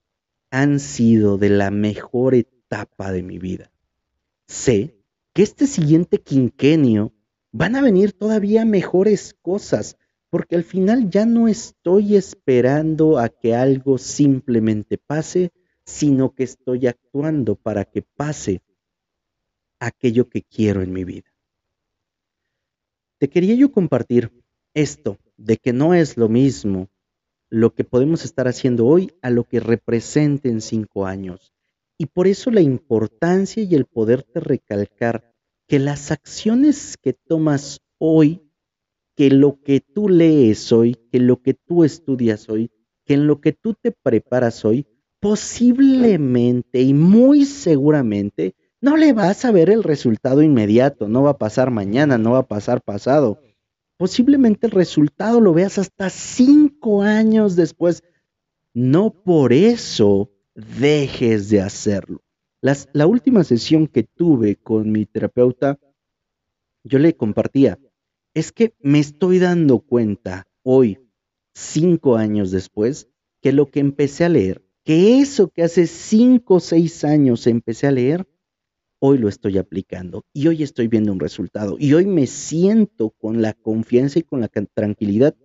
han 0.49 0.79
sido 0.79 1.37
de 1.37 1.49
la 1.49 1.71
mejor 1.71 2.35
etapa 2.35 3.11
de 3.11 3.23
mi 3.23 3.39
vida. 3.39 3.71
Sé 4.47 4.97
que 5.33 5.43
este 5.43 5.67
siguiente 5.67 6.19
quinquenio 6.19 7.13
van 7.51 7.75
a 7.75 7.81
venir 7.81 8.13
todavía 8.13 8.65
mejores 8.65 9.35
cosas, 9.41 9.97
porque 10.29 10.55
al 10.55 10.63
final 10.63 11.09
ya 11.09 11.25
no 11.25 11.47
estoy 11.47 12.15
esperando 12.15 13.17
a 13.17 13.29
que 13.29 13.55
algo 13.55 13.97
simplemente 13.97 14.97
pase, 14.97 15.51
sino 15.85 16.33
que 16.33 16.43
estoy 16.43 16.87
actuando 16.87 17.55
para 17.55 17.85
que 17.85 18.01
pase 18.01 18.61
aquello 19.79 20.29
que 20.29 20.43
quiero 20.43 20.81
en 20.81 20.93
mi 20.93 21.03
vida. 21.03 21.31
Te 23.17 23.29
quería 23.29 23.55
yo 23.55 23.71
compartir 23.71 24.31
esto, 24.73 25.17
de 25.37 25.57
que 25.57 25.73
no 25.73 25.93
es 25.93 26.17
lo 26.17 26.29
mismo 26.29 26.89
lo 27.49 27.73
que 27.73 27.83
podemos 27.83 28.23
estar 28.23 28.47
haciendo 28.47 28.85
hoy 28.85 29.11
a 29.21 29.29
lo 29.29 29.43
que 29.43 29.59
represente 29.59 30.49
en 30.49 30.61
cinco 30.61 31.05
años. 31.05 31.51
Y 31.97 32.05
por 32.05 32.27
eso 32.27 32.49
la 32.49 32.61
importancia 32.61 33.61
y 33.61 33.75
el 33.75 33.85
poderte 33.85 34.39
recalcar 34.39 35.35
que 35.67 35.79
las 35.79 36.11
acciones 36.11 36.97
que 36.97 37.13
tomas 37.13 37.81
hoy, 37.97 38.41
que 39.15 39.29
lo 39.29 39.61
que 39.61 39.81
tú 39.81 40.09
lees 40.09 40.71
hoy, 40.71 40.95
que 41.11 41.19
lo 41.19 41.41
que 41.41 41.53
tú 41.53 41.83
estudias 41.83 42.49
hoy, 42.49 42.71
que 43.05 43.15
en 43.15 43.27
lo 43.27 43.41
que 43.41 43.51
tú 43.51 43.73
te 43.73 43.91
preparas 43.91 44.63
hoy, 44.63 44.87
posiblemente 45.21 46.81
y 46.81 46.93
muy 46.93 47.45
seguramente 47.45 48.55
no 48.81 48.97
le 48.97 49.13
vas 49.13 49.45
a 49.45 49.51
ver 49.51 49.69
el 49.69 49.83
resultado 49.83 50.41
inmediato, 50.41 51.07
no 51.07 51.21
va 51.21 51.31
a 51.31 51.37
pasar 51.37 51.69
mañana, 51.69 52.17
no 52.17 52.31
va 52.31 52.39
a 52.39 52.47
pasar 52.47 52.81
pasado. 52.81 53.39
Posiblemente 53.97 54.65
el 54.65 54.71
resultado 54.71 55.39
lo 55.39 55.53
veas 55.53 55.77
hasta 55.77 56.09
cinco 56.09 57.03
años 57.03 57.55
después. 57.55 58.03
No 58.73 59.11
por 59.11 59.53
eso 59.53 60.31
dejes 60.55 61.49
de 61.49 61.61
hacerlo. 61.61 62.21
la 62.61 63.05
última 63.05 63.43
sesión 63.43 63.87
que 63.87 64.03
tuve 64.03 64.55
con 64.55 64.91
mi 64.91 65.05
terapeuta, 65.05 65.77
yo 66.83 66.97
le 66.97 67.15
compartía, 67.15 67.77
es 68.33 68.51
que 68.51 68.73
me 68.79 68.97
estoy 68.97 69.37
dando 69.37 69.79
cuenta 69.79 70.47
hoy, 70.63 70.97
cinco 71.53 72.15
años 72.15 72.49
después, 72.49 73.07
que 73.41 73.51
lo 73.51 73.69
que 73.69 73.79
empecé 73.79 74.25
a 74.25 74.29
leer, 74.29 74.63
que 74.83 75.19
eso 75.19 75.49
que 75.49 75.63
hace 75.63 75.87
cinco 75.87 76.55
o 76.55 76.59
seis 76.59 77.03
años 77.03 77.47
empecé 77.47 77.87
a 77.87 77.91
leer, 77.91 78.27
hoy 78.99 79.17
lo 79.17 79.27
estoy 79.27 79.57
aplicando 79.57 80.25
y 80.33 80.47
hoy 80.47 80.63
estoy 80.63 80.87
viendo 80.87 81.11
un 81.11 81.19
resultado 81.19 81.77
y 81.79 81.93
hoy 81.93 82.05
me 82.05 82.27
siento 82.27 83.11
con 83.11 83.41
la 83.41 83.53
confianza 83.53 84.19
y 84.19 84.23
con 84.23 84.41
la 84.41 84.47
tranquilidad 84.47 85.35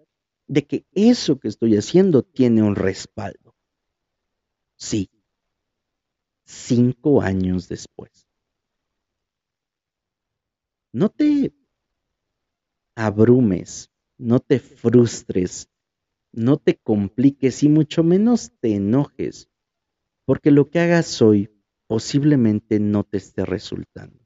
de 0.47 0.65
que 0.67 0.87
eso 0.93 1.39
que 1.39 1.49
estoy 1.49 1.77
haciendo 1.77 2.23
tiene 2.23 2.63
un 2.63 2.77
respaldo. 2.77 3.55
Sí, 4.77 5.11
cinco 6.45 7.23
años 7.23 7.69
después. 7.69 8.27
No 10.93 11.09
te 11.11 11.53
abrumes, 12.95 13.91
no 14.19 14.41
te 14.41 14.59
frustres, 14.59 15.69
no 16.37 16.59
te 16.59 16.77
compliques 16.77 17.63
y 17.63 17.69
mucho 17.69 18.05
menos 18.05 18.53
te 18.61 18.77
enojes 18.77 19.49
porque 20.27 20.51
lo 20.51 20.69
que 20.69 20.81
hagas 20.81 21.23
hoy 21.23 21.51
posiblemente 21.87 22.79
no 22.81 23.05
te 23.05 23.17
esté 23.17 23.47
resultando. 23.47 24.19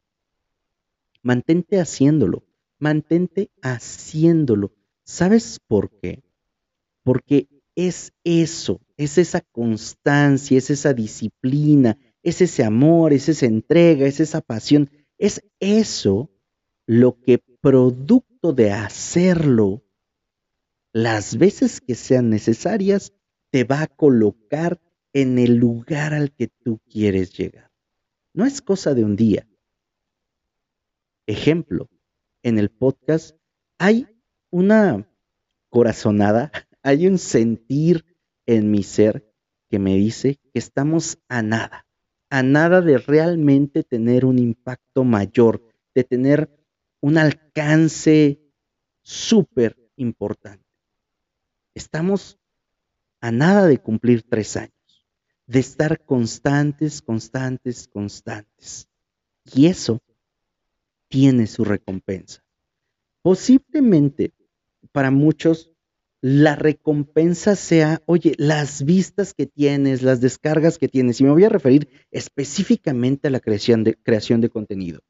Mantente 1.22 1.78
haciéndolo, 1.78 2.42
mantente 2.78 3.50
haciéndolo. 3.62 4.72
¿Sabes 5.04 5.60
por 5.66 5.90
qué? 5.90 6.22
Porque 7.04 7.48
es 7.76 8.12
eso, 8.24 8.80
es 8.96 9.18
esa 9.18 9.42
constancia, 9.42 10.56
es 10.56 10.70
esa 10.70 10.94
disciplina, 10.94 11.98
es 12.22 12.40
ese 12.40 12.64
amor, 12.64 13.12
es 13.12 13.28
esa 13.28 13.46
entrega, 13.46 14.06
es 14.06 14.20
esa 14.20 14.40
pasión, 14.40 14.90
es 15.18 15.42
eso 15.60 16.30
lo 16.86 17.20
que 17.20 17.38
producto 17.60 18.54
de 18.54 18.72
hacerlo 18.72 19.84
las 20.92 21.38
veces 21.38 21.80
que 21.80 21.94
sean 21.94 22.30
necesarias 22.30 23.12
te 23.50 23.64
va 23.64 23.82
a 23.82 23.86
colocar 23.86 24.80
en 25.12 25.38
el 25.38 25.56
lugar 25.56 26.14
al 26.14 26.32
que 26.32 26.48
tú 26.48 26.80
quieres 26.88 27.32
llegar. 27.36 27.70
No 28.32 28.44
es 28.44 28.62
cosa 28.62 28.94
de 28.94 29.04
un 29.04 29.16
día. 29.16 29.46
Ejemplo, 31.26 31.88
en 32.42 32.58
el 32.58 32.70
podcast 32.70 33.36
hay 33.78 34.06
una 34.50 35.08
corazonada, 35.68 36.50
hay 36.82 37.06
un 37.06 37.18
sentir 37.18 38.04
en 38.46 38.70
mi 38.70 38.82
ser 38.82 39.32
que 39.68 39.78
me 39.78 39.94
dice 39.96 40.36
que 40.52 40.58
estamos 40.58 41.18
a 41.28 41.42
nada, 41.42 41.86
a 42.30 42.42
nada 42.42 42.80
de 42.80 42.98
realmente 42.98 43.84
tener 43.84 44.24
un 44.24 44.38
impacto 44.38 45.04
mayor, 45.04 45.62
de 45.94 46.04
tener 46.04 46.50
un 47.00 47.18
alcance 47.18 48.40
súper 49.02 49.76
importante. 49.96 50.69
Estamos 51.74 52.38
a 53.20 53.30
nada 53.30 53.66
de 53.66 53.78
cumplir 53.78 54.22
tres 54.22 54.56
años, 54.56 55.06
de 55.46 55.60
estar 55.60 56.04
constantes, 56.04 57.02
constantes, 57.02 57.88
constantes. 57.88 58.88
Y 59.54 59.66
eso 59.66 60.00
tiene 61.08 61.46
su 61.46 61.64
recompensa. 61.64 62.42
Posiblemente 63.22 64.32
para 64.92 65.10
muchos 65.10 65.70
la 66.22 66.54
recompensa 66.54 67.56
sea, 67.56 68.02
oye, 68.04 68.34
las 68.36 68.84
vistas 68.84 69.32
que 69.32 69.46
tienes, 69.46 70.02
las 70.02 70.20
descargas 70.20 70.78
que 70.78 70.88
tienes, 70.88 71.20
y 71.20 71.24
me 71.24 71.30
voy 71.30 71.44
a 71.44 71.48
referir 71.48 71.88
específicamente 72.10 73.28
a 73.28 73.30
la 73.30 73.40
creación 73.40 73.84
de, 73.84 74.50
contenido. 74.50 75.00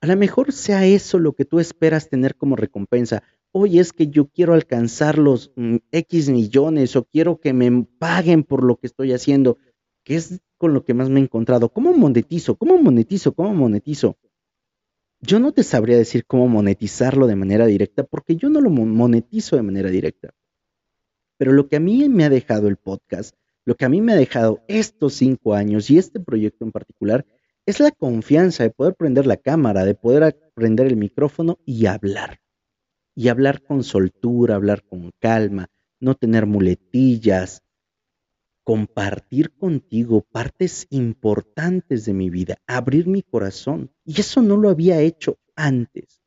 A 0.00 0.06
lo 0.06 0.16
mejor 0.16 0.52
sea 0.52 0.86
eso 0.86 1.18
lo 1.18 1.32
que 1.32 1.44
tú 1.44 1.58
esperas 1.58 2.08
tener 2.08 2.36
como 2.36 2.54
recompensa. 2.54 3.24
Oye, 3.60 3.80
es 3.80 3.92
que 3.92 4.06
yo 4.06 4.28
quiero 4.28 4.54
alcanzar 4.54 5.18
los 5.18 5.50
mm, 5.56 5.78
X 5.90 6.28
millones 6.28 6.94
o 6.94 7.02
quiero 7.02 7.40
que 7.40 7.52
me 7.52 7.84
paguen 7.98 8.44
por 8.44 8.62
lo 8.62 8.76
que 8.76 8.86
estoy 8.86 9.12
haciendo, 9.12 9.58
que 10.04 10.14
es 10.14 10.40
con 10.58 10.74
lo 10.74 10.84
que 10.84 10.94
más 10.94 11.08
me 11.08 11.18
he 11.18 11.24
encontrado. 11.24 11.68
¿Cómo 11.68 11.92
monetizo? 11.92 12.54
¿Cómo 12.54 12.78
monetizo? 12.78 13.32
¿Cómo 13.32 13.52
monetizo? 13.54 14.16
Yo 15.20 15.40
no 15.40 15.50
te 15.50 15.64
sabría 15.64 15.96
decir 15.96 16.24
cómo 16.24 16.46
monetizarlo 16.46 17.26
de 17.26 17.34
manera 17.34 17.66
directa 17.66 18.04
porque 18.04 18.36
yo 18.36 18.48
no 18.48 18.60
lo 18.60 18.70
monetizo 18.70 19.56
de 19.56 19.62
manera 19.62 19.90
directa. 19.90 20.32
Pero 21.36 21.50
lo 21.50 21.66
que 21.66 21.74
a 21.74 21.80
mí 21.80 22.08
me 22.08 22.24
ha 22.24 22.30
dejado 22.30 22.68
el 22.68 22.76
podcast, 22.76 23.34
lo 23.64 23.74
que 23.74 23.86
a 23.86 23.88
mí 23.88 24.00
me 24.00 24.12
ha 24.12 24.16
dejado 24.16 24.62
estos 24.68 25.14
cinco 25.14 25.54
años 25.54 25.90
y 25.90 25.98
este 25.98 26.20
proyecto 26.20 26.64
en 26.64 26.70
particular, 26.70 27.26
es 27.66 27.80
la 27.80 27.90
confianza 27.90 28.62
de 28.62 28.70
poder 28.70 28.94
prender 28.94 29.26
la 29.26 29.36
cámara, 29.36 29.84
de 29.84 29.96
poder 29.96 30.38
prender 30.54 30.86
el 30.86 30.96
micrófono 30.96 31.58
y 31.66 31.86
hablar. 31.86 32.38
Y 33.18 33.30
hablar 33.30 33.64
con 33.64 33.82
soltura, 33.82 34.54
hablar 34.54 34.84
con 34.84 35.10
calma, 35.18 35.68
no 35.98 36.14
tener 36.14 36.46
muletillas, 36.46 37.64
compartir 38.62 39.50
contigo 39.56 40.20
partes 40.20 40.86
importantes 40.90 42.04
de 42.04 42.14
mi 42.14 42.30
vida, 42.30 42.58
abrir 42.64 43.08
mi 43.08 43.22
corazón. 43.22 43.90
Y 44.04 44.20
eso 44.20 44.40
no 44.40 44.56
lo 44.56 44.68
había 44.68 45.00
hecho 45.00 45.36
antes. 45.56 46.22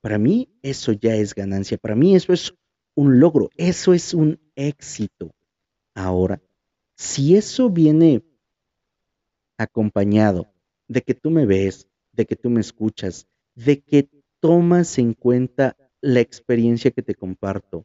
Para 0.00 0.18
mí 0.18 0.48
eso 0.62 0.92
ya 0.92 1.16
es 1.16 1.34
ganancia, 1.34 1.78
para 1.78 1.96
mí 1.96 2.14
eso 2.14 2.32
es 2.32 2.54
un 2.94 3.18
logro, 3.18 3.50
eso 3.56 3.92
es 3.92 4.14
un 4.14 4.38
éxito. 4.54 5.34
Ahora, 5.96 6.40
si 6.94 7.34
eso 7.34 7.70
viene 7.70 8.22
acompañado 9.58 10.46
de 10.86 11.02
que 11.02 11.14
tú 11.14 11.28
me 11.28 11.44
ves, 11.44 11.88
de 12.12 12.24
que 12.24 12.36
tú 12.36 12.50
me 12.50 12.60
escuchas, 12.60 13.26
de 13.56 13.80
que 13.80 14.08
tomas 14.38 14.96
en 15.00 15.12
cuenta 15.12 15.76
la 16.06 16.20
experiencia 16.20 16.92
que 16.92 17.02
te 17.02 17.16
comparto, 17.16 17.84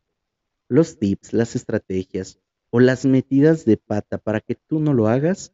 los 0.68 1.00
tips, 1.00 1.34
las 1.34 1.56
estrategias, 1.56 2.40
o 2.70 2.80
las 2.80 3.04
metidas 3.04 3.66
de 3.66 3.78
pata 3.78 4.20
para 4.20 4.40
que 4.40 4.56
tú 4.56 4.80
no 4.80 4.94
lo 4.94 5.08
hagas, 5.08 5.54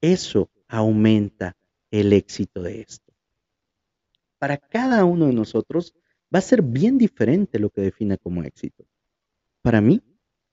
eso 0.00 0.50
aumenta 0.66 1.56
el 1.90 2.12
éxito 2.14 2.62
de 2.62 2.80
esto. 2.80 3.12
Para 4.38 4.56
cada 4.56 5.04
uno 5.04 5.26
de 5.26 5.34
nosotros 5.34 5.94
va 6.34 6.38
a 6.38 6.42
ser 6.42 6.62
bien 6.62 6.96
diferente 6.96 7.58
lo 7.58 7.68
que 7.68 7.82
defina 7.82 8.16
como 8.16 8.42
éxito. 8.44 8.86
Para 9.60 9.82
mí, 9.82 10.02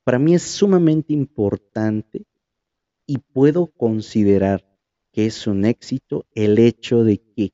para 0.04 0.20
mí 0.20 0.36
es 0.36 0.44
sumamente 0.44 1.14
importante 1.14 2.26
y 3.06 3.20
puedo 3.20 3.68
considerar 3.68 4.68
que 5.14 5.26
es 5.26 5.48
un 5.48 5.64
éxito 5.64 6.26
el 6.36 6.60
hecho 6.60 7.06
de 7.06 7.20
que 7.20 7.54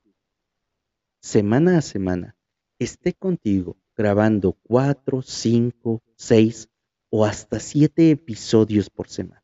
semana 1.20 1.78
a 1.78 1.82
semana 1.82 2.36
esté 2.80 3.14
contigo 3.14 3.78
grabando 3.96 4.54
cuatro, 4.64 5.22
cinco, 5.22 6.02
seis 6.16 6.70
o 7.10 7.26
hasta 7.26 7.60
siete 7.60 8.12
episodios 8.12 8.90
por 8.90 9.08
semana. 9.08 9.44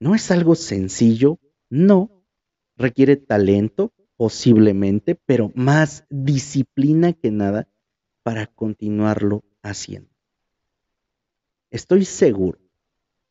¿No 0.00 0.14
es 0.14 0.30
algo 0.30 0.54
sencillo? 0.54 1.38
No. 1.68 2.24
Requiere 2.76 3.16
talento, 3.16 3.92
posiblemente, 4.16 5.16
pero 5.16 5.50
más 5.54 6.04
disciplina 6.10 7.12
que 7.12 7.30
nada 7.30 7.68
para 8.22 8.46
continuarlo 8.46 9.42
haciendo. 9.62 10.10
Estoy 11.70 12.04
seguro, 12.04 12.60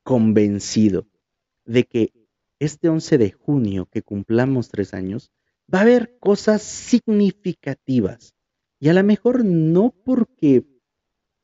convencido, 0.03 1.07
de 1.65 1.85
que 1.85 2.13
este 2.59 2.89
11 2.89 3.17
de 3.17 3.31
junio 3.31 3.87
que 3.91 4.01
cumplamos 4.01 4.69
tres 4.69 4.93
años, 4.93 5.31
va 5.73 5.79
a 5.79 5.83
haber 5.83 6.17
cosas 6.19 6.61
significativas. 6.61 8.33
Y 8.79 8.89
a 8.89 8.93
lo 8.93 9.03
mejor 9.03 9.43
no 9.43 9.93
porque 10.03 10.65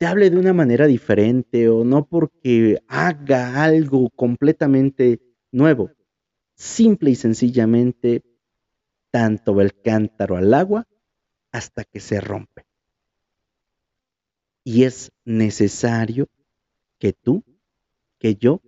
hable 0.06 0.30
de 0.30 0.38
una 0.38 0.54
manera 0.54 0.88
diferente 0.88 1.70
o 1.70 1.84
no 1.84 2.06
porque 2.06 2.80
haga 2.88 3.64
algo 3.64 4.10
completamente 4.10 5.22
nuevo. 5.52 5.92
Simple 6.56 7.12
y 7.12 7.16
sencillamente, 7.16 8.24
tanto 9.12 9.60
el 9.62 9.80
cántaro 9.82 10.38
al 10.38 10.54
agua 10.54 10.88
hasta 11.52 11.84
que 11.84 12.00
se 12.00 12.20
rompe. 12.20 12.66
Y 14.64 14.84
es 14.84 15.12
necesario 15.26 16.30
que 17.00 17.14
tú, 17.14 17.44
que 18.18 18.36
yo, 18.36 18.62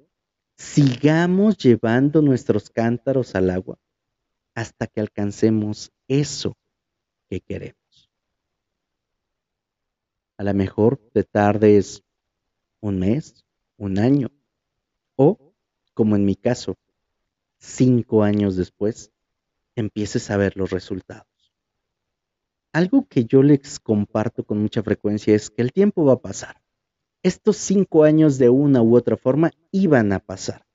sigamos 0.58 1.58
llevando 1.58 2.22
nuestros 2.22 2.70
cántaros 2.70 3.36
al 3.36 3.50
agua 3.50 3.80
hasta 4.56 4.88
que 4.88 5.02
alcancemos 5.02 5.92
eso 6.08 6.58
que 7.30 7.42
queremos. 7.42 7.85
A 10.38 10.44
lo 10.44 10.54
mejor 10.54 10.98
te 11.14 11.24
tardes 11.24 12.04
un 12.82 13.00
mes, 13.00 13.46
un 13.78 14.00
año, 14.00 14.32
o, 15.16 15.54
como 15.94 16.16
en 16.16 16.26
mi 16.26 16.36
caso, 16.36 16.76
cinco 17.58 18.24
años 18.24 18.56
después, 18.56 19.12
empieces 19.76 20.30
a 20.30 20.38
ver 20.38 20.58
los 20.58 20.72
resultados. 20.72 21.28
Algo 22.74 23.08
que 23.08 23.24
yo 23.24 23.42
les 23.42 23.80
comparto 23.80 24.44
con 24.44 24.62
mucha 24.62 24.84
frecuencia 24.84 25.34
es 25.34 25.50
que 25.50 25.62
el 25.62 25.72
tiempo 25.72 26.04
va 26.04 26.14
a 26.14 26.22
pasar. 26.22 26.62
Estos 27.24 27.56
cinco 27.58 28.04
años 28.04 28.38
de 28.38 28.50
una 28.50 28.82
u 28.82 28.96
otra 28.98 29.16
forma 29.16 29.52
iban 29.72 30.12
a 30.12 30.20
pasar. 30.20 30.66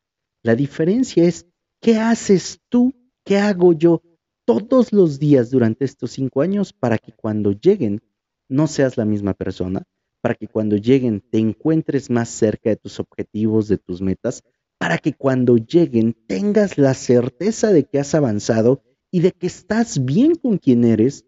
La 0.43 0.55
diferencia 0.55 1.25
es, 1.25 1.47
¿qué 1.81 1.99
haces 1.99 2.61
tú? 2.71 2.95
¿Qué 3.25 3.37
hago 3.37 3.75
yo 3.75 4.03
todos 4.47 4.93
los 4.93 5.19
días 5.19 5.51
durante 5.51 5.85
estos 5.85 6.13
cinco 6.13 6.41
años 6.41 6.73
para 6.73 6.97
que 6.97 7.13
cuando 7.13 7.53
lleguen 7.53 8.03
no 8.51 8.67
seas 8.67 8.97
la 8.99 9.05
misma 9.07 9.33
persona, 9.33 9.85
para 10.21 10.35
que 10.35 10.49
cuando 10.49 10.77
lleguen 10.77 11.21
te 11.21 11.39
encuentres 11.39 12.11
más 12.11 12.29
cerca 12.29 12.69
de 12.71 12.77
tus 12.77 13.01
objetivos, 13.01 13.69
de 13.69 13.79
tus 13.79 14.03
metas, 14.03 14.43
para 14.77 14.99
que 14.99 15.15
cuando 15.15 15.57
lleguen 15.57 16.15
tengas 16.27 16.77
la 16.77 16.95
certeza 16.95 17.73
de 17.73 17.85
que 17.85 17.99
has 17.99 18.15
avanzado 18.15 18.83
y 19.11 19.21
de 19.21 19.33
que 19.33 19.47
estás 19.47 20.05
bien 20.05 20.35
con 20.35 20.59
quien 20.59 20.85
eres, 20.85 21.25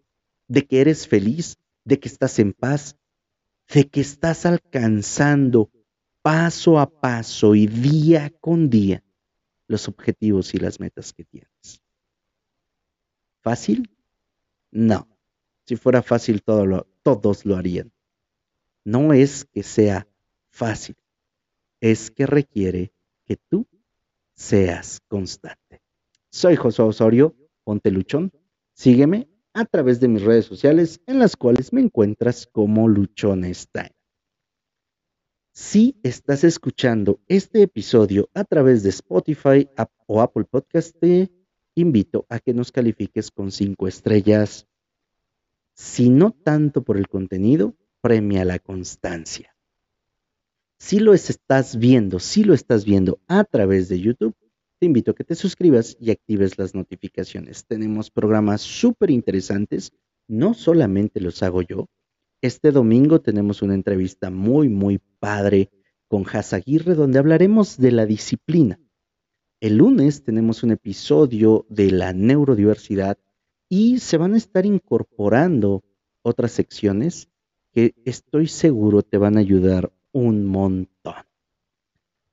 de 0.47 0.65
que 0.65 0.81
eres 0.81 1.07
feliz, 1.07 1.57
de 1.85 1.99
que 1.99 2.07
estás 2.07 2.39
en 2.39 2.53
paz, 2.53 2.97
de 3.73 3.89
que 3.89 4.01
estás 4.01 4.45
alcanzando 4.45 5.71
paso 6.21 6.79
a 6.79 6.89
paso 6.89 7.55
y 7.55 7.67
día 7.67 8.31
con 8.39 8.69
día 8.69 9.03
los 9.67 9.87
objetivos 9.87 10.53
y 10.53 10.57
las 10.57 10.79
metas 10.79 11.13
que 11.13 11.23
tienes. 11.23 11.81
¿Fácil? 13.41 13.89
No. 14.71 15.07
Si 15.65 15.75
fuera 15.75 16.01
fácil, 16.01 16.43
todo 16.43 16.65
lo, 16.65 16.87
todos 17.03 17.45
lo 17.45 17.55
harían. 17.55 17.91
No 18.83 19.13
es 19.13 19.45
que 19.45 19.63
sea 19.63 20.07
fácil, 20.49 20.95
es 21.79 22.11
que 22.11 22.25
requiere 22.25 22.93
que 23.25 23.37
tú 23.37 23.67
seas 24.33 25.01
constante. 25.07 25.81
Soy 26.29 26.55
José 26.55 26.81
Osorio, 26.81 27.35
ponte 27.63 27.91
luchón. 27.91 28.31
Sígueme 28.73 29.29
a 29.53 29.65
través 29.65 29.99
de 29.99 30.07
mis 30.07 30.23
redes 30.23 30.45
sociales 30.45 30.99
en 31.05 31.19
las 31.19 31.35
cuales 31.35 31.71
me 31.73 31.81
encuentras 31.81 32.47
como 32.51 32.87
Luchón 32.87 33.43
Style. 33.53 33.95
Si 35.55 35.99
estás 36.01 36.43
escuchando 36.43 37.19
este 37.27 37.61
episodio 37.61 38.27
a 38.33 38.43
través 38.43 38.81
de 38.81 38.89
Spotify 38.89 39.69
o 40.07 40.21
Apple 40.21 40.45
Podcast, 40.45 40.97
te 40.99 41.29
invito 41.75 42.25
a 42.29 42.39
que 42.39 42.55
nos 42.55 42.71
califiques 42.71 43.29
con 43.29 43.51
cinco 43.51 43.87
estrellas. 43.87 44.67
Si 45.73 46.09
no 46.09 46.31
tanto 46.31 46.83
por 46.83 46.97
el 46.97 47.07
contenido, 47.07 47.75
premia 48.01 48.45
la 48.45 48.59
constancia. 48.59 49.55
Si 50.79 50.99
lo 50.99 51.13
estás 51.13 51.77
viendo, 51.77 52.19
si 52.19 52.43
lo 52.43 52.53
estás 52.53 52.85
viendo 52.85 53.19
a 53.27 53.43
través 53.43 53.89
de 53.89 53.99
YouTube, 53.99 54.35
te 54.79 54.85
invito 54.85 55.11
a 55.11 55.15
que 55.15 55.23
te 55.23 55.35
suscribas 55.35 55.95
y 55.99 56.11
actives 56.11 56.57
las 56.57 56.75
notificaciones. 56.75 57.65
Tenemos 57.65 58.11
programas 58.11 58.61
súper 58.61 59.09
interesantes, 59.11 59.91
no 60.27 60.53
solamente 60.53 61.21
los 61.21 61.41
hago 61.41 61.61
yo, 61.61 61.87
este 62.43 62.73
domingo 62.73 63.21
tenemos 63.21 63.61
una 63.61 63.73
entrevista 63.73 64.29
muy, 64.29 64.67
muy 64.67 64.99
padre 65.19 65.71
con 66.09 66.25
Hasaguirre 66.25 66.93
donde 66.93 67.17
hablaremos 67.17 67.77
de 67.77 67.93
la 67.93 68.05
disciplina. 68.05 68.81
El 69.61 69.77
lunes 69.77 70.25
tenemos 70.25 70.61
un 70.61 70.71
episodio 70.71 71.65
de 71.69 71.91
la 71.91 72.11
neurodiversidad 72.11 73.17
y 73.75 73.97
se 73.97 74.17
van 74.17 74.35
a 74.35 74.37
estar 74.37 74.67
incorporando 74.67 75.83
otras 76.21 76.51
secciones 76.51 77.31
que 77.71 77.95
estoy 78.05 78.45
seguro 78.45 79.01
te 79.01 79.17
van 79.17 79.35
a 79.35 79.39
ayudar 79.39 79.91
un 80.11 80.45
montón. 80.45 81.25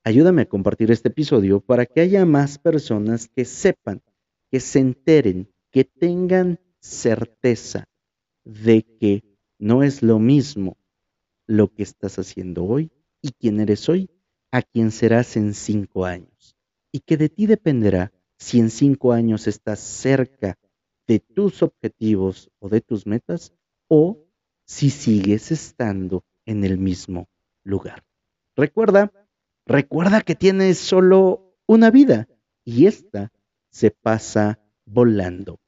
Ayúdame 0.04 0.42
a 0.42 0.48
compartir 0.50 0.90
este 0.90 1.08
episodio 1.08 1.60
para 1.60 1.86
que 1.86 2.02
haya 2.02 2.26
más 2.26 2.58
personas 2.58 3.26
que 3.26 3.46
sepan, 3.46 4.02
que 4.50 4.60
se 4.60 4.80
enteren, 4.80 5.48
que 5.70 5.84
tengan 5.84 6.60
certeza 6.78 7.88
de 8.44 8.82
que 8.82 9.24
no 9.58 9.82
es 9.82 10.02
lo 10.02 10.18
mismo 10.18 10.76
lo 11.46 11.72
que 11.72 11.84
estás 11.84 12.18
haciendo 12.18 12.66
hoy 12.66 12.90
y 13.22 13.30
quién 13.30 13.60
eres 13.60 13.88
hoy 13.88 14.10
a 14.50 14.60
quién 14.60 14.90
serás 14.90 15.38
en 15.38 15.54
cinco 15.54 16.04
años. 16.04 16.54
Y 16.92 17.00
que 17.00 17.16
de 17.16 17.30
ti 17.30 17.46
dependerá 17.46 18.12
si 18.36 18.58
en 18.58 18.68
cinco 18.68 19.14
años 19.14 19.46
estás 19.46 19.80
cerca 19.80 20.58
de 21.10 21.18
tus 21.18 21.64
objetivos 21.64 22.52
o 22.60 22.68
de 22.68 22.80
tus 22.80 23.04
metas 23.04 23.52
o 23.88 24.28
si 24.64 24.90
sigues 24.90 25.50
estando 25.50 26.22
en 26.46 26.62
el 26.62 26.78
mismo 26.78 27.28
lugar. 27.64 28.04
Recuerda, 28.54 29.10
recuerda 29.66 30.20
que 30.20 30.36
tienes 30.36 30.78
solo 30.78 31.56
una 31.66 31.90
vida 31.90 32.28
y 32.64 32.86
esta 32.86 33.32
se 33.70 33.90
pasa 33.90 34.60
volando. 34.84 35.58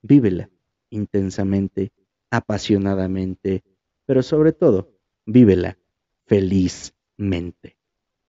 Vívela 0.00 0.48
intensamente 0.88 1.92
apasionadamente, 2.30 3.62
pero 4.06 4.22
sobre 4.22 4.54
todo, 4.54 4.98
vívela 5.26 5.76
felizmente. 6.24 7.76